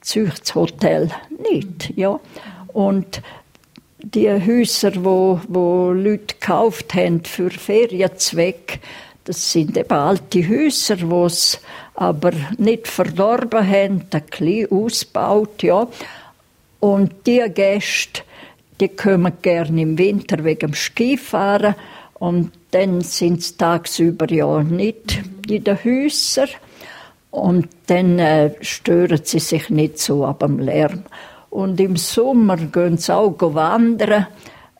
zücht 0.00 0.54
Hotel 0.54 1.10
nicht, 1.50 1.92
ja. 1.96 2.20
Und 2.72 3.22
die 3.98 4.28
Häuser, 4.28 4.92
wo, 5.04 5.40
wo 5.48 5.92
Leute 5.92 6.34
gekauft 6.34 6.94
haben 6.94 7.24
für 7.24 7.50
Ferienzweck, 7.50 8.80
das 9.24 9.52
sind 9.52 9.76
eben 9.76 9.92
alte 9.92 10.48
Häuser, 10.48 10.96
die 10.96 11.24
es 11.26 11.60
aber 11.94 12.32
nicht 12.58 12.88
verdorben 12.88 13.66
haben, 13.66 14.04
ein 14.10 14.22
bisschen 14.22 14.72
ausgebaut, 14.72 15.62
ja. 15.62 15.86
Und 16.80 17.12
die 17.26 17.44
Gäste, 17.54 18.22
die 18.80 18.88
kommen 18.88 19.32
gerne 19.40 19.82
im 19.82 19.96
Winter 19.96 20.42
wegen 20.42 20.72
dem 20.72 20.74
Skifahren 20.74 21.76
und 22.14 22.50
dann 22.72 23.02
sind 23.02 23.42
sie 23.42 23.56
tagsüber 23.56 24.28
ja 24.32 24.62
nicht 24.64 25.22
in 25.48 25.62
den 25.62 25.84
Häusern 25.84 26.48
und 27.30 27.68
dann 27.86 28.18
äh, 28.18 28.52
stören 28.60 29.20
sie 29.22 29.38
sich 29.38 29.70
nicht 29.70 29.98
so 29.98 30.24
ab 30.26 30.40
dem 30.40 30.58
Lärm. 30.58 31.04
Und 31.52 31.78
im 31.80 31.96
Sommer 31.96 32.56
gehen 32.56 32.96
sie 32.96 33.14
auch 33.14 33.36
wandern. 33.38 34.26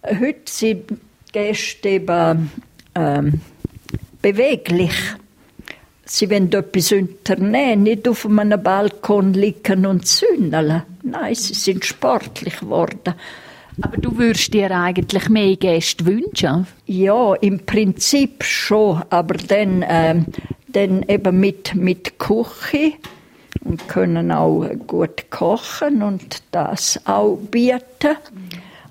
Heute 0.03 0.41
sind 0.47 0.91
die 0.91 0.97
Gäste 1.31 1.91
eben 1.91 2.51
ähm, 2.95 3.41
beweglich. 4.23 4.95
Sie 6.07 6.31
wollen 6.31 6.51
etwas 6.51 6.93
unternehmen, 6.93 7.83
nicht 7.83 8.09
auf 8.09 8.25
einem 8.25 8.63
Balkon 8.63 9.35
liegen 9.35 9.85
und 9.85 10.07
zündeln. 10.07 10.83
Nein, 11.03 11.35
sie 11.35 11.53
sind 11.53 11.85
sportlich 11.85 12.61
geworden. 12.61 13.17
Aber 13.83 13.99
du 13.99 14.17
würdest 14.17 14.55
dir 14.55 14.71
eigentlich 14.71 15.29
mehr 15.29 15.57
Gäste 15.57 16.07
wünschen? 16.07 16.67
Ja, 16.87 17.35
im 17.35 17.67
Prinzip 17.67 18.45
schon, 18.45 19.03
aber 19.11 19.35
dann, 19.35 19.83
äh, 19.83 20.23
dann 20.69 21.03
eben 21.03 21.39
mit, 21.39 21.75
mit 21.75 22.19
Küche 22.19 22.95
und 23.64 23.88
können 23.88 24.33
auch 24.33 24.68
gut 24.87 25.31
kochen 25.31 26.03
und 26.03 26.42
das 26.51 27.01
auch 27.07 27.37
bieten. 27.37 28.16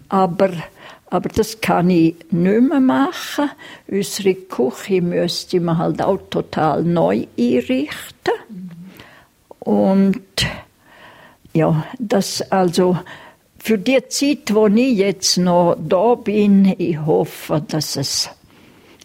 Aber 0.09 0.51
aber 1.11 1.27
das 1.27 1.59
kann 1.59 1.89
ich 1.89 2.15
nicht 2.31 2.61
mehr 2.61 2.79
machen. 2.79 3.49
Unsere 3.87 4.33
Küche 4.33 5.01
müsste 5.01 5.59
man 5.59 5.77
halt 5.77 6.01
auch 6.01 6.19
total 6.29 6.83
neu 6.85 7.27
einrichten. 7.37 8.33
Und 9.59 10.21
ja, 11.53 11.85
das 11.99 12.41
also 12.49 12.97
für 13.59 13.77
die 13.77 14.01
Zeit, 14.07 14.53
wo 14.55 14.67
ich 14.67 14.97
jetzt 14.97 15.37
noch 15.37 15.75
da 15.77 16.15
bin, 16.15 16.73
ich 16.77 16.97
hoffe, 16.97 17.61
dass 17.67 17.97
es 17.97 18.29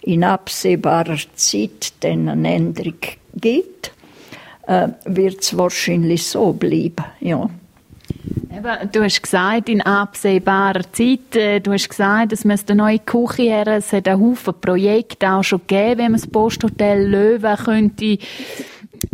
in 0.01 0.23
absehbarer 0.23 1.19
Zeit 1.35 1.93
dann 2.01 2.29
eine 2.29 2.55
Änderung 2.55 2.95
gibt, 3.35 3.93
äh, 4.67 4.89
wird 5.05 5.43
es 5.43 5.57
wahrscheinlich 5.57 6.27
so 6.27 6.53
bleiben. 6.53 7.05
Ja. 7.21 7.49
Eben, 8.57 8.91
du 8.93 9.03
hast 9.03 9.23
gesagt, 9.23 9.69
in 9.69 9.83
absehbarer 9.83 10.91
Zeit, 10.93 11.37
äh, 11.37 11.61
du 11.61 11.73
hast 11.73 11.89
gesagt, 11.89 12.33
es 12.33 12.45
müsste 12.45 12.73
eine 12.73 12.83
neue 12.83 12.99
Küche 12.99 13.43
her, 13.43 13.67
es 13.69 13.93
hat 13.93 14.09
einen 14.09 14.21
Haufen 14.21 14.55
Projekte 14.61 15.31
auch 15.31 15.43
schon 15.43 15.61
gegeben, 15.67 15.99
wenn 15.99 16.13
man 16.13 16.21
das 16.21 16.27
Posthotel 16.27 17.07
Löwen 17.07 17.57
könnte 17.57 18.19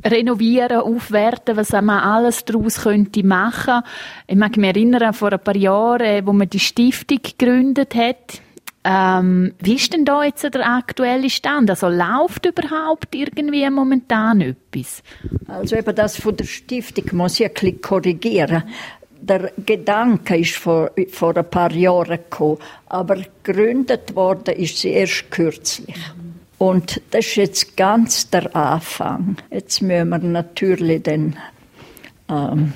renovieren, 0.05 0.79
aufwerten, 0.79 1.57
was 1.57 1.73
man 1.73 1.91
alles 1.91 2.45
daraus 2.45 2.83
könnte 2.83 3.25
machen. 3.25 3.83
Ich 4.27 4.37
mag 4.37 4.57
mich 4.57 4.69
erinnern, 4.69 5.13
vor 5.13 5.33
ein 5.33 5.41
paar 5.41 5.57
Jahren, 5.57 6.03
äh, 6.03 6.23
wo 6.25 6.33
man 6.33 6.49
die 6.49 6.61
Stiftung 6.61 7.19
gegründet 7.23 7.95
hat, 7.95 8.41
ähm, 8.85 9.55
wie 9.61 9.77
ist 9.77 9.93
denn 9.93 10.05
da 10.05 10.25
jetzt 10.25 10.43
der 10.43 10.67
aktuelle 10.67 11.31
Stand? 11.31 11.71
Also 11.71 11.89
läuft 11.89 12.47
überhaupt 12.47 13.15
irgendwie 13.15 13.69
momentan 13.71 14.41
etwas? 14.41 15.03
Also 15.47 15.77
eben 15.77 15.95
das 15.95 16.17
von 16.17 16.37
der 16.37 16.45
Stiftung 16.45 17.17
muss 17.17 17.39
ich 17.39 17.47
ein 17.47 17.53
bisschen 17.53 17.81
korrigieren 17.81 18.65
der 19.23 19.53
Gedanke 19.65 20.37
ist 20.37 20.57
vor, 20.57 20.91
vor 21.11 21.37
ein 21.37 21.49
paar 21.49 21.73
Jahren 21.73 22.19
gekommen, 22.19 22.59
aber 22.87 23.19
gegründet 23.45 24.15
worden 24.17 24.55
ist 24.57 24.79
sie 24.79 24.91
erst 24.91 25.31
kürzlich. 25.31 25.97
Und 26.59 27.01
das 27.11 27.27
ist 27.27 27.37
jetzt 27.37 27.77
ganz 27.77 28.31
der 28.31 28.55
Anfang. 28.55 29.37
Jetzt 29.51 29.81
müssen 29.81 30.09
wir 30.09 30.19
natürlich 30.19 31.03
den, 31.03 31.37
ähm, 32.29 32.73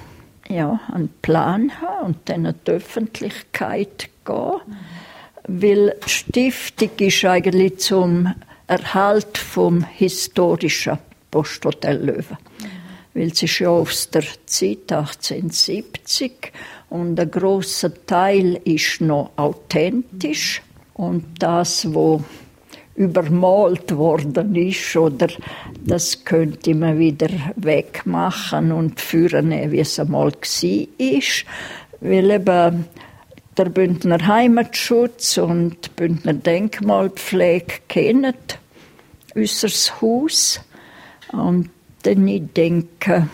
ja, 0.49 0.81
einen 0.93 1.09
Plan 1.23 1.73
haben 1.81 2.07
und 2.07 2.17
dann 2.29 2.47
an 2.47 2.55
die 2.67 2.71
Öffentlichkeit 2.71 4.09
gehen. 4.25 4.61
Weil 5.49 5.95
Stiftung 6.07 6.91
ist 6.99 7.25
eigentlich 7.25 7.79
zum 7.79 8.35
Erhalt 8.67 9.39
vom 9.39 9.85
historischen 9.85 10.99
Posthotel 11.31 12.05
Löwen 12.05 12.39
weil 13.17 13.29
es 13.29 13.43
ist 13.43 13.61
ja 13.61 13.71
aus 13.71 14.11
der 14.11 14.25
Zeit 14.45 14.93
1870 14.93 16.53
und 16.91 17.19
ein 17.19 17.31
großer 17.31 17.91
Teil 18.05 18.61
ist 18.65 19.01
noch 19.01 19.31
authentisch 19.37 20.61
und 20.93 21.25
das, 21.39 21.95
wo 21.95 22.23
übermalt 22.95 23.97
worden 23.97 24.55
ist 24.55 24.95
oder 24.97 25.29
das 25.83 26.25
könnte 26.25 26.75
man 26.75 26.99
wieder 26.99 27.29
wegmachen 27.57 28.71
und 28.71 29.01
führen, 29.01 29.51
wie 29.51 29.81
es 29.81 29.99
einmal 29.99 30.33
war. 30.33 31.21
Weil 32.01 32.31
eben 32.31 32.85
der 33.57 33.67
Bündner 33.67 34.27
Heimatschutz 34.27 35.39
und 35.39 35.97
Bündner 35.97 36.35
Denkmalpflege 36.35 37.75
kennen 37.89 38.35
unser 39.35 39.69
Haus 40.01 40.61
und 41.33 41.71
denn 42.05 42.29
ich 42.29 42.43
denke, 42.55 43.29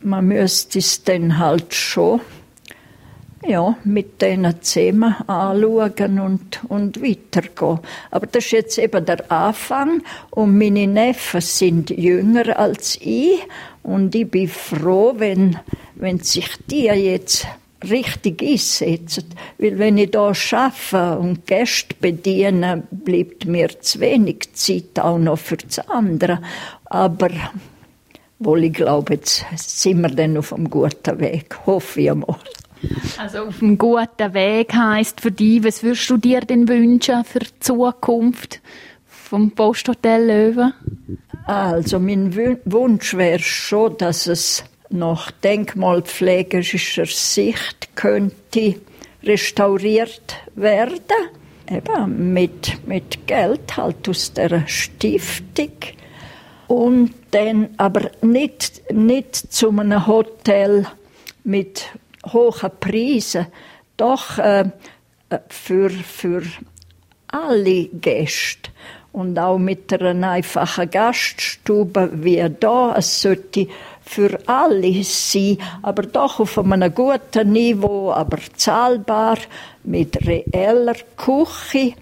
man 0.00 0.26
müsste 0.26 0.78
es 0.78 1.04
dann 1.04 1.38
halt 1.38 1.74
schon 1.74 2.20
ja, 3.46 3.76
mit 3.84 4.22
diesen 4.22 4.60
Themen 4.60 5.14
anschauen 5.26 6.18
und, 6.18 6.60
und 6.68 7.02
weitergehen. 7.02 7.80
Aber 8.10 8.26
das 8.26 8.44
ist 8.46 8.50
jetzt 8.52 8.78
eben 8.78 9.04
der 9.04 9.30
Anfang 9.30 10.02
und 10.30 10.56
meine 10.56 10.86
Neffen 10.86 11.40
sind 11.40 11.90
jünger 11.90 12.58
als 12.58 12.96
ich 13.00 13.40
und 13.82 14.14
ich 14.14 14.30
bin 14.30 14.48
froh, 14.48 15.14
wenn, 15.18 15.58
wenn 15.94 16.20
sich 16.20 16.48
die 16.66 16.84
jetzt 16.84 17.46
richtig 17.90 18.42
einsetzen. 18.42 19.24
Weil 19.58 19.78
wenn 19.78 19.98
ich 19.98 20.10
da 20.10 20.28
arbeite 20.28 21.18
und 21.18 21.46
Gäste 21.46 21.94
bediene, 22.00 22.82
bleibt 22.90 23.46
mir 23.46 23.80
zu 23.80 24.00
wenig 24.00 24.52
Zeit 24.54 24.98
auch 24.98 25.18
noch 25.18 25.38
für 25.38 25.56
das 25.56 25.78
andere. 25.88 26.40
Aber 26.84 27.30
wohl, 28.38 28.64
ich 28.64 28.72
glaube, 28.72 29.14
jetzt 29.14 29.44
sind 29.56 30.00
wir 30.00 30.08
dann 30.08 30.36
auf 30.36 30.52
einem 30.52 30.70
guten 30.70 31.20
Weg, 31.20 31.54
hoffe 31.66 32.00
ich 32.00 32.10
einmal. 32.10 32.36
Also 33.16 33.44
auf 33.44 33.62
einem 33.62 33.78
guten 33.78 34.34
Weg 34.34 34.74
heisst 34.74 35.20
für 35.20 35.30
dich, 35.30 35.64
was 35.64 35.82
würdest 35.82 36.08
du 36.10 36.16
dir 36.16 36.40
denn 36.40 36.68
wünschen 36.68 37.24
für 37.24 37.38
die 37.38 37.58
Zukunft 37.60 38.60
vom 39.06 39.50
Posthotel 39.52 40.26
Löwen? 40.26 40.74
Also 41.46 41.98
mein 41.98 42.34
Wunsch 42.64 43.14
wäre 43.14 43.38
schon, 43.38 43.96
dass 43.98 44.26
es 44.26 44.64
nach 44.90 45.30
denkmalpflegerischer 45.30 47.06
Sicht 47.06 47.96
könnte 47.96 48.76
restauriert 49.22 50.36
werden. 50.54 51.00
Eben 51.70 52.32
mit, 52.32 52.86
mit 52.86 53.26
Geld 53.26 53.76
halt 53.76 54.08
aus 54.08 54.32
der 54.32 54.66
Stiftung. 54.66 55.72
Und 56.66 57.14
dann 57.30 57.70
aber 57.78 58.10
nicht, 58.22 58.82
nicht 58.92 59.34
zu 59.52 59.70
einem 59.70 60.06
Hotel 60.06 60.86
mit 61.42 61.90
hohen 62.32 62.70
Preisen, 62.80 63.46
doch 63.96 64.38
äh, 64.38 64.70
für, 65.48 65.90
für 65.90 66.42
alle 67.28 67.86
Gäste 67.86 68.70
und 69.12 69.38
auch 69.38 69.58
mit 69.58 69.92
einer 69.92 70.30
einfachen 70.30 70.90
Gaststube 70.90 72.10
wie 72.14 72.44
da. 72.60 72.94
Es 72.96 73.22
sollte 73.22 73.68
für 74.04 74.38
alle 74.46 75.02
sein, 75.02 75.58
aber 75.82 76.02
doch 76.02 76.40
auf 76.40 76.58
einem 76.58 76.94
guten 76.94 77.52
Niveau, 77.52 78.12
aber 78.12 78.38
zahlbar, 78.56 79.38
mit 79.82 80.26
reeller 80.26 80.96
Küche 81.16 81.94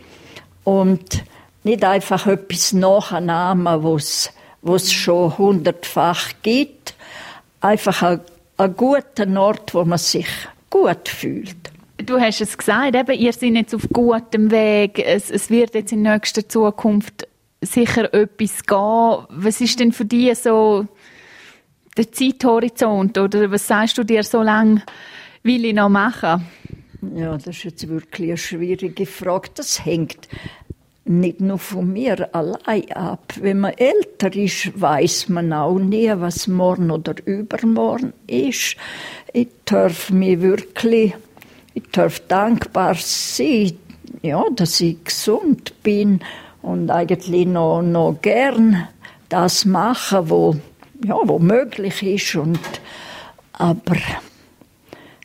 und 0.65 1.25
nicht 1.65 1.85
einfach 1.85 2.27
etwas 2.27 2.73
nacheinander, 2.73 3.83
was 3.83 4.31
es 4.63 4.93
schon 4.93 5.39
hundertfach 5.39 6.33
gibt. 6.43 6.95
Einfach 7.61 8.03
ein, 8.03 8.21
ein 8.57 8.77
guter 8.77 9.41
Ort, 9.41 9.75
wo 9.75 9.85
man 9.85 9.99
sich 9.99 10.27
gut 10.71 11.09
fühlt. 11.09 11.57
Du 11.99 12.19
hast 12.19 12.41
es 12.41 12.59
gesagt, 12.59 12.97
eben, 12.97 13.19
ihr 13.19 13.33
seid 13.33 13.55
jetzt 13.55 13.75
auf 13.75 13.89
gutem 13.93 14.51
Weg. 14.51 14.99
Es, 14.99 15.31
es 15.31 15.51
wird 15.51 15.75
jetzt 15.75 15.93
in 15.93 16.03
nächster 16.03 16.49
Zukunft 16.49 17.29
sicher 17.61 18.13
etwas 18.13 18.65
gehen. 18.65 19.27
Was 19.29 19.61
ist 19.61 19.79
denn 19.79 19.93
für 19.93 20.05
dich 20.05 20.37
so 20.37 20.87
der 21.97 22.11
Zeithorizont? 22.13 23.19
Oder 23.19 23.51
was 23.51 23.67
sagst 23.67 23.99
du 23.99 24.05
dir 24.05 24.23
so 24.23 24.43
lange, 24.43 24.83
will 25.43 25.65
ich 25.65 25.75
noch 25.75 25.89
machen? 25.89 26.47
Ja, 27.15 27.33
das 27.37 27.49
ist 27.49 27.65
jetzt 27.65 27.89
wirklich 27.89 28.29
eine 28.29 28.37
schwierige 28.37 29.07
Frage. 29.07 29.51
Das 29.55 29.85
hängt 29.85 30.29
nicht 31.05 31.41
nur 31.41 31.59
von 31.59 31.93
mir 31.93 32.33
allein 32.35 32.93
ab. 32.93 33.35
Wenn 33.41 33.61
man 33.61 33.73
älter 33.73 34.35
ist, 34.37 34.81
weiß 34.81 35.29
man 35.29 35.53
auch 35.53 35.79
nie, 35.79 36.13
was 36.15 36.47
morgen 36.47 36.91
oder 36.91 37.15
übermorgen 37.27 38.13
ist. 38.29 38.77
Ich 39.33 39.49
darf 39.65 40.11
mich 40.11 40.41
wirklich 40.41 41.15
ich 41.75 41.85
darf 41.91 42.21
dankbar 42.21 42.95
sein, 42.99 43.73
ja, 44.23 44.45
dass 44.55 44.81
ich 44.81 45.03
gesund 45.05 45.83
bin 45.83 46.21
und 46.61 46.91
eigentlich 46.91 47.47
noch, 47.47 47.83
noch 47.83 48.19
gern 48.21 48.89
das 49.29 49.65
machen, 49.65 50.29
wo, 50.29 50.57
ja, 51.05 51.17
wo 51.25 51.39
möglich 51.39 52.03
ist. 52.03 52.35
Und, 52.37 52.59
aber 53.53 53.97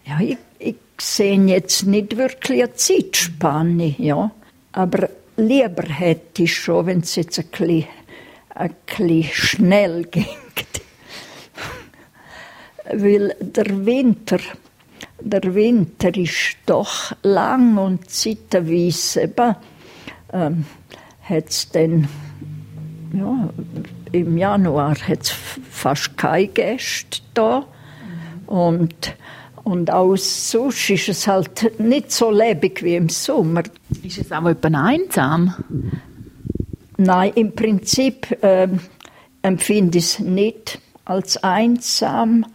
ja, 0.05 0.19
ich, 0.19 0.38
ich 0.59 0.75
sehe 0.99 1.39
jetzt 1.45 1.86
nicht 1.86 2.17
wirklich 2.17 2.63
eine 2.63 2.73
Zeitspanne, 2.73 3.95
ja. 3.97 4.32
Aber 4.71 5.09
lieber 5.36 5.84
hätte 5.84 6.43
ich 6.43 6.55
schon, 6.55 6.86
wenn 6.86 6.99
es 6.99 7.15
jetzt 7.15 7.39
ein 7.39 7.47
bisschen, 7.47 7.86
ein 8.49 8.75
bisschen 8.86 9.23
schnell 9.23 10.03
ging. 10.11 10.25
Weil 12.89 13.36
der 13.41 13.86
Winter 13.86 14.39
der 15.19 15.55
Winter 15.55 16.15
ist 16.15 16.57
doch 16.65 17.15
lang 17.23 17.78
und 17.78 18.09
zeitweise 18.09 19.23
eben, 19.23 19.55
ähm, 20.32 20.65
hat 21.21 21.49
es 21.49 21.69
dann, 21.71 22.07
ja, 23.13 23.49
im 24.20 24.38
Januar 24.38 24.95
hat's 25.07 25.30
fast 25.70 26.18
keine 26.18 26.47
Gäste 26.47 27.22
da 27.34 27.65
und 28.45 29.15
und 29.63 29.91
auch 29.91 30.15
sonst 30.15 30.89
ist 30.89 31.09
es 31.09 31.28
halt 31.28 31.78
nicht 31.78 32.13
so 32.13 32.32
lebendig 32.32 32.82
wie 32.84 32.95
im 32.95 33.09
Sommer. 33.09 33.63
Ist 34.01 34.18
es 34.18 34.32
auch 34.32 34.45
etwa 34.45 34.70
einsam? 34.70 35.55
Nein, 36.95 37.34
im 37.36 37.51
Prinzip 37.51 38.41
äh, 38.41 38.70
empfinde 39.41 39.97
ich 39.97 40.05
es 40.05 40.20
nicht 40.20 40.80
als 41.03 41.43
einsam. 41.43 42.45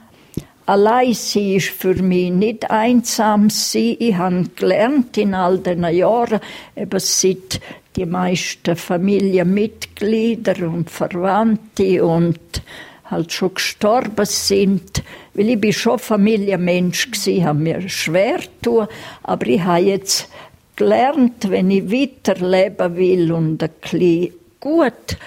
Allein 0.65 1.13
sie 1.13 1.57
ist 1.57 1.69
für 1.69 1.95
mich 2.03 2.31
nicht 2.31 2.71
einsam 2.71 3.51
sein. 3.51 3.97
Ich 3.99 4.17
habe 4.17 4.49
gelernt 4.57 5.19
in 5.19 5.35
all 5.35 5.59
diesen 5.59 5.85
Jahren, 5.85 6.41
eben 6.75 6.99
seit 6.99 7.61
die 7.97 8.07
meisten 8.07 8.77
Familienmitglieder 8.77 10.69
und 10.69 10.91
Verwandte 10.91 12.05
und 12.05 12.63
halt 13.05 13.33
schon 13.33 13.55
gestorben 13.55 14.25
sind, 14.25 15.03
weil 15.35 15.51
ich 15.51 15.61
bin 15.61 15.73
schon 15.73 15.99
Familienmensch 15.99 17.11
gsi, 17.11 17.41
habe 17.41 17.59
mir 17.59 17.89
schwer 17.89 18.41
tun, 18.63 18.87
aber 19.23 19.47
ich 19.47 19.63
habe 19.63 19.83
jetzt 19.83 20.29
gelernt, 20.77 21.51
wenn 21.51 21.71
ich 21.71 21.91
weiterleben 21.91 22.97
will 22.97 23.33
und 23.33 23.63
ein 23.63 23.71
bisschen 23.81 24.33
gut, 24.59 25.19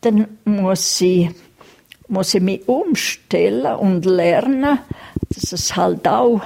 dann 0.00 0.26
muss 0.44 1.00
ich 1.00 1.30
muss 2.10 2.34
ich 2.34 2.42
mich 2.42 2.68
umstellen 2.68 3.76
und 3.76 4.04
lernen, 4.04 4.80
dass 5.32 5.52
es 5.52 5.76
halt 5.76 6.08
auch 6.08 6.40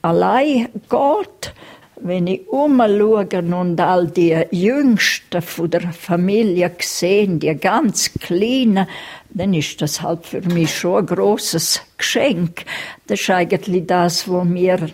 allein 0.00 0.68
geht. 0.88 1.54
Wenn 2.02 2.26
ich 2.26 2.48
umschaue 2.48 3.26
und 3.26 3.80
all 3.80 4.06
die 4.06 4.36
Jüngsten 4.50 5.42
von 5.42 5.70
der 5.70 5.92
Familie 5.92 6.72
sehe, 6.80 7.28
die 7.28 7.54
ganz 7.56 8.12
Kleinen, 8.20 8.86
dann 9.30 9.54
ist 9.54 9.80
das 9.82 10.00
halt 10.00 10.26
für 10.26 10.40
mich 10.40 10.76
schon 10.76 11.00
ein 11.00 11.06
grosses 11.06 11.82
Geschenk. 11.98 12.64
Das 13.06 13.20
ist 13.20 13.30
eigentlich 13.30 13.86
das, 13.86 14.28
was 14.28 14.44
mir 14.44 14.88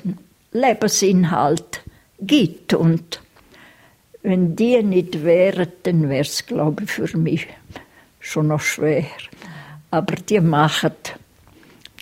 Lebensinhalt 0.53 1.83
gibt. 2.21 2.75
Und 2.75 3.21
wenn 4.23 4.57
die 4.57 4.83
nicht 4.83 5.23
wären, 5.23 5.69
dann 5.85 6.09
wäre 6.09 6.23
es, 6.23 6.45
glaube 6.45 6.85
ich, 6.85 6.91
für 6.91 7.17
mich 7.17 7.47
schon 8.21 8.49
noch 8.49 8.61
schwer 8.61 9.05
aber 9.91 10.17
die 10.17 10.41
machen, 10.41 10.93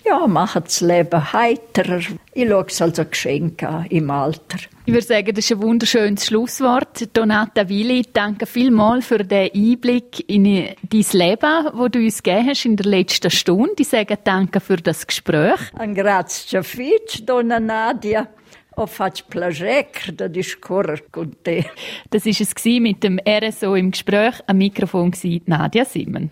ja, 0.05 0.27
machen 0.27 0.63
das 0.63 0.81
Leben 0.81 1.33
heiterer. 1.33 1.99
Ich 2.33 2.47
schaue 2.47 2.65
es 2.67 2.81
als 2.81 2.99
ein 2.99 3.09
Geschenk 3.09 3.63
an 3.63 3.85
im 3.87 4.09
Alter. 4.11 4.57
Ich 4.85 4.93
würde 4.93 5.05
sagen, 5.05 5.33
das 5.33 5.45
ist 5.45 5.51
ein 5.51 5.61
wunderschönes 5.61 6.27
Schlusswort. 6.27 7.15
Donata 7.17 7.67
Willi, 7.67 8.05
danke 8.13 8.45
vielmals 8.45 9.07
für 9.07 9.23
den 9.23 9.49
Einblick 9.53 10.29
in 10.29 10.43
dein 10.43 11.05
Leben, 11.11 11.69
wo 11.73 11.87
du 11.87 11.99
uns 11.99 12.21
gegeben 12.21 12.47
hast 12.47 12.65
in 12.65 12.75
der 12.75 12.85
letzten 12.85 13.31
Stunde. 13.31 13.73
Ich 13.79 13.87
sage 13.87 14.17
danke 14.23 14.59
für 14.59 14.77
das 14.77 15.07
Gespräch. 15.07 15.59
Ein 15.77 15.95
grazie 15.95 16.63
fitch, 16.63 17.25
Donna 17.25 17.59
Nadia. 17.59 18.27
O 18.77 18.87
faccio 18.87 19.25
piacere 19.29 20.11
da 20.13 20.27
discorrere 20.27 21.03
con 21.09 21.31
te. 21.41 21.65
Das 22.09 22.25
war 22.25 22.33
es 22.33 22.65
mit 22.65 23.03
dem 23.03 23.19
RSO 23.25 23.73
im 23.75 23.91
Gespräch. 23.91 24.35
Am 24.47 24.57
Mikrofon 24.57 25.13
war 25.13 25.41
Nadia 25.45 25.85
Simmen. 25.85 26.31